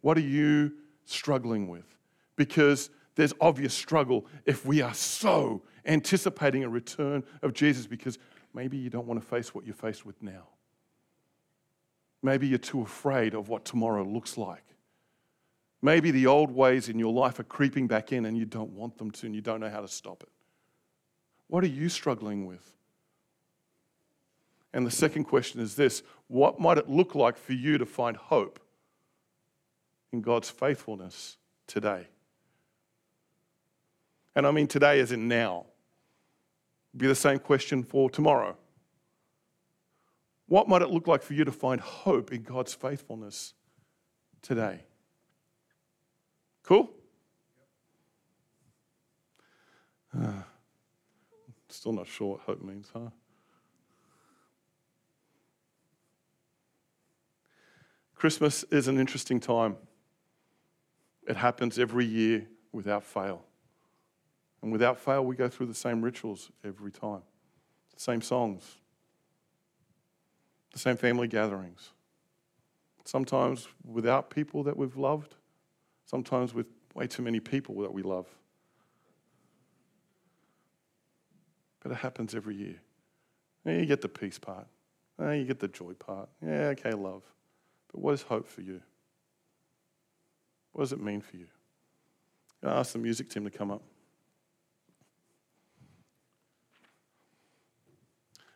What 0.00 0.16
are 0.16 0.22
you 0.22 0.72
struggling 1.04 1.68
with? 1.68 1.84
Because 2.34 2.90
there's 3.14 3.34
obvious 3.40 3.74
struggle 3.74 4.26
if 4.46 4.64
we 4.64 4.80
are 4.80 4.94
so 4.94 5.62
anticipating 5.84 6.64
a 6.64 6.68
return 6.68 7.22
of 7.42 7.52
Jesus 7.52 7.86
because 7.86 8.18
maybe 8.54 8.76
you 8.76 8.90
don't 8.90 9.06
want 9.06 9.20
to 9.20 9.26
face 9.26 9.54
what 9.54 9.64
you're 9.64 9.74
faced 9.74 10.06
with 10.06 10.20
now. 10.22 10.48
Maybe 12.22 12.46
you're 12.46 12.58
too 12.58 12.82
afraid 12.82 13.34
of 13.34 13.48
what 13.48 13.64
tomorrow 13.64 14.04
looks 14.04 14.36
like. 14.36 14.64
Maybe 15.82 16.10
the 16.10 16.26
old 16.26 16.50
ways 16.50 16.88
in 16.88 16.98
your 16.98 17.12
life 17.12 17.38
are 17.38 17.44
creeping 17.44 17.86
back 17.86 18.12
in 18.12 18.26
and 18.26 18.36
you 18.36 18.44
don't 18.44 18.72
want 18.72 18.98
them 18.98 19.10
to 19.12 19.26
and 19.26 19.34
you 19.34 19.40
don't 19.40 19.60
know 19.60 19.70
how 19.70 19.80
to 19.80 19.88
stop 19.88 20.22
it. 20.22 20.28
What 21.48 21.64
are 21.64 21.68
you 21.68 21.88
struggling 21.88 22.46
with? 22.46 22.74
And 24.72 24.86
the 24.86 24.90
second 24.90 25.24
question 25.24 25.60
is 25.60 25.74
this 25.74 26.02
What 26.28 26.60
might 26.60 26.78
it 26.78 26.88
look 26.88 27.14
like 27.14 27.36
for 27.36 27.54
you 27.54 27.78
to 27.78 27.86
find 27.86 28.16
hope 28.16 28.60
in 30.12 30.20
God's 30.20 30.50
faithfulness 30.50 31.38
today? 31.66 32.06
And 34.36 34.46
I 34.46 34.50
mean 34.50 34.66
today 34.66 35.00
as 35.00 35.12
in 35.12 35.28
now. 35.28 35.66
Be 36.96 37.06
the 37.06 37.14
same 37.14 37.38
question 37.38 37.82
for 37.82 38.10
tomorrow. 38.10 38.56
What 40.46 40.68
might 40.68 40.82
it 40.82 40.90
look 40.90 41.06
like 41.06 41.22
for 41.22 41.34
you 41.34 41.44
to 41.44 41.52
find 41.52 41.80
hope 41.80 42.32
in 42.32 42.42
God's 42.42 42.74
faithfulness 42.74 43.54
today? 44.42 44.80
Cool? 46.62 46.90
Uh, 50.16 50.42
still 51.68 51.92
not 51.92 52.06
sure 52.06 52.32
what 52.32 52.40
hope 52.40 52.62
means, 52.62 52.88
huh? 52.92 53.10
Christmas 58.14 58.64
is 58.64 58.86
an 58.86 58.98
interesting 58.98 59.40
time. 59.40 59.76
It 61.26 61.36
happens 61.36 61.78
every 61.78 62.04
year 62.04 62.46
without 62.72 63.02
fail. 63.02 63.44
And 64.62 64.70
without 64.70 64.98
fail, 64.98 65.24
we 65.24 65.36
go 65.36 65.48
through 65.48 65.66
the 65.66 65.74
same 65.74 66.02
rituals 66.02 66.50
every 66.62 66.92
time, 66.92 67.22
the 67.94 68.00
same 68.00 68.20
songs, 68.20 68.76
the 70.72 70.78
same 70.78 70.96
family 70.96 71.28
gatherings. 71.28 71.90
Sometimes 73.04 73.68
without 73.84 74.28
people 74.28 74.62
that 74.64 74.76
we've 74.76 74.96
loved, 74.96 75.36
sometimes 76.10 76.52
with 76.52 76.66
way 76.94 77.06
too 77.06 77.22
many 77.22 77.40
people 77.40 77.80
that 77.82 77.92
we 77.92 78.02
love. 78.02 78.26
but 81.80 81.92
it 81.92 81.96
happens 81.96 82.34
every 82.34 82.54
year. 82.54 82.76
Yeah, 83.64 83.78
you 83.78 83.86
get 83.86 84.00
the 84.00 84.08
peace 84.08 84.38
part. 84.38 84.66
Yeah, 85.18 85.32
you 85.32 85.44
get 85.44 85.58
the 85.58 85.68
joy 85.68 85.92
part. 85.94 86.28
Yeah, 86.44 86.68
okay, 86.68 86.92
love. 86.92 87.22
But 87.92 88.00
what 88.00 88.14
is 88.14 88.22
hope 88.22 88.46
for 88.46 88.60
you? 88.60 88.80
What 90.72 90.82
does 90.82 90.92
it 90.92 91.00
mean 91.00 91.20
for 91.20 91.36
you? 91.36 91.46
I 92.62 92.68
ask 92.68 92.92
the 92.92 92.98
music 92.98 93.30
team 93.30 93.44
to 93.44 93.50
come 93.50 93.70
up. 93.70 93.82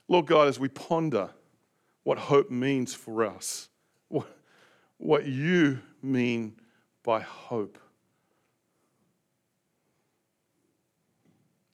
Lord 0.07 0.27
God, 0.27 0.49
as 0.49 0.61
we 0.61 0.69
ponder 0.69 1.31
what 2.03 2.19
hope 2.19 2.51
means 2.51 2.93
for 2.93 3.25
us, 3.25 3.71
what, 4.09 4.27
what 4.99 5.27
you 5.27 5.81
mean 6.03 6.55
by 7.05 7.21
hope. 7.21 7.79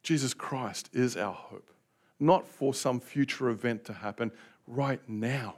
Jesus 0.03 0.35
Christ 0.35 0.90
is 0.93 1.16
our 1.16 1.33
hope, 1.33 1.71
not 2.19 2.47
for 2.47 2.75
some 2.75 3.01
future 3.01 3.49
event 3.49 3.85
to 3.87 3.93
happen. 3.95 4.33
Right 4.66 5.01
now, 5.09 5.55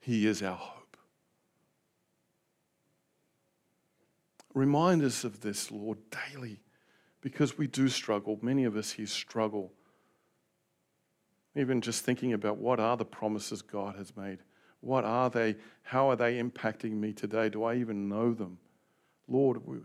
He 0.00 0.26
is 0.26 0.42
our 0.42 0.56
hope. 0.56 0.96
Remind 4.52 5.02
us 5.02 5.22
of 5.22 5.40
this, 5.40 5.70
Lord, 5.70 5.98
daily, 6.10 6.60
because 7.20 7.56
we 7.56 7.66
do 7.66 7.88
struggle. 7.88 8.38
Many 8.42 8.64
of 8.64 8.74
us 8.76 8.90
here 8.92 9.06
struggle. 9.06 9.72
Even 11.54 11.80
just 11.80 12.04
thinking 12.04 12.32
about 12.32 12.56
what 12.56 12.80
are 12.80 12.96
the 12.96 13.04
promises 13.04 13.62
God 13.62 13.96
has 13.96 14.16
made. 14.16 14.38
What 14.80 15.04
are 15.04 15.30
they? 15.30 15.56
How 15.82 16.10
are 16.10 16.16
they 16.16 16.40
impacting 16.40 16.92
me 16.92 17.12
today? 17.12 17.48
Do 17.48 17.64
I 17.64 17.76
even 17.76 18.08
know 18.08 18.32
them? 18.32 18.58
Lord, 19.28 19.66
we, 19.66 19.78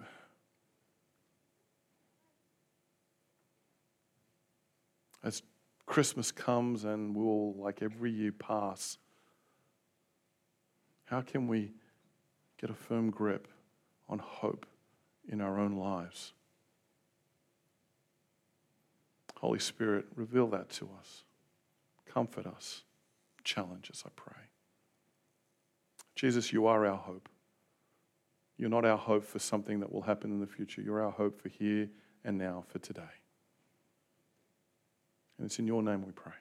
as 5.24 5.42
Christmas 5.86 6.32
comes 6.32 6.84
and 6.84 7.16
will, 7.16 7.54
like 7.56 7.82
every 7.82 8.12
year, 8.12 8.32
pass, 8.32 8.98
how 11.06 11.22
can 11.22 11.48
we 11.48 11.72
get 12.60 12.70
a 12.70 12.76
firm 12.76 13.10
grip 13.10 13.48
on 14.08 14.20
hope 14.20 14.66
in 15.28 15.42
our 15.42 15.60
own 15.60 15.74
lives? 15.74 16.34
Holy 19.38 19.60
Spirit, 19.60 20.06
reveal 20.16 20.48
that 20.48 20.70
to 20.70 20.88
us. 21.00 21.24
Comfort 22.06 22.46
us. 22.46 22.84
Challenge 23.44 23.90
us, 23.90 24.04
I 24.06 24.10
pray. 24.16 24.41
Jesus, 26.22 26.54
you 26.54 26.68
are 26.68 26.86
our 26.86 26.98
hope. 26.98 27.28
You're 28.56 28.70
not 28.70 28.86
our 28.86 28.96
hope 28.96 29.24
for 29.26 29.40
something 29.40 29.80
that 29.80 29.92
will 29.92 30.04
happen 30.04 30.30
in 30.30 30.40
the 30.40 30.46
future. 30.46 30.80
You're 30.80 31.02
our 31.02 31.10
hope 31.10 31.42
for 31.42 31.50
here 31.50 31.90
and 32.24 32.38
now, 32.38 32.64
for 32.68 32.78
today. 32.78 33.02
And 35.40 35.48
it's 35.48 35.58
in 35.58 35.66
your 35.66 35.82
name 35.82 36.06
we 36.06 36.12
pray. 36.12 36.34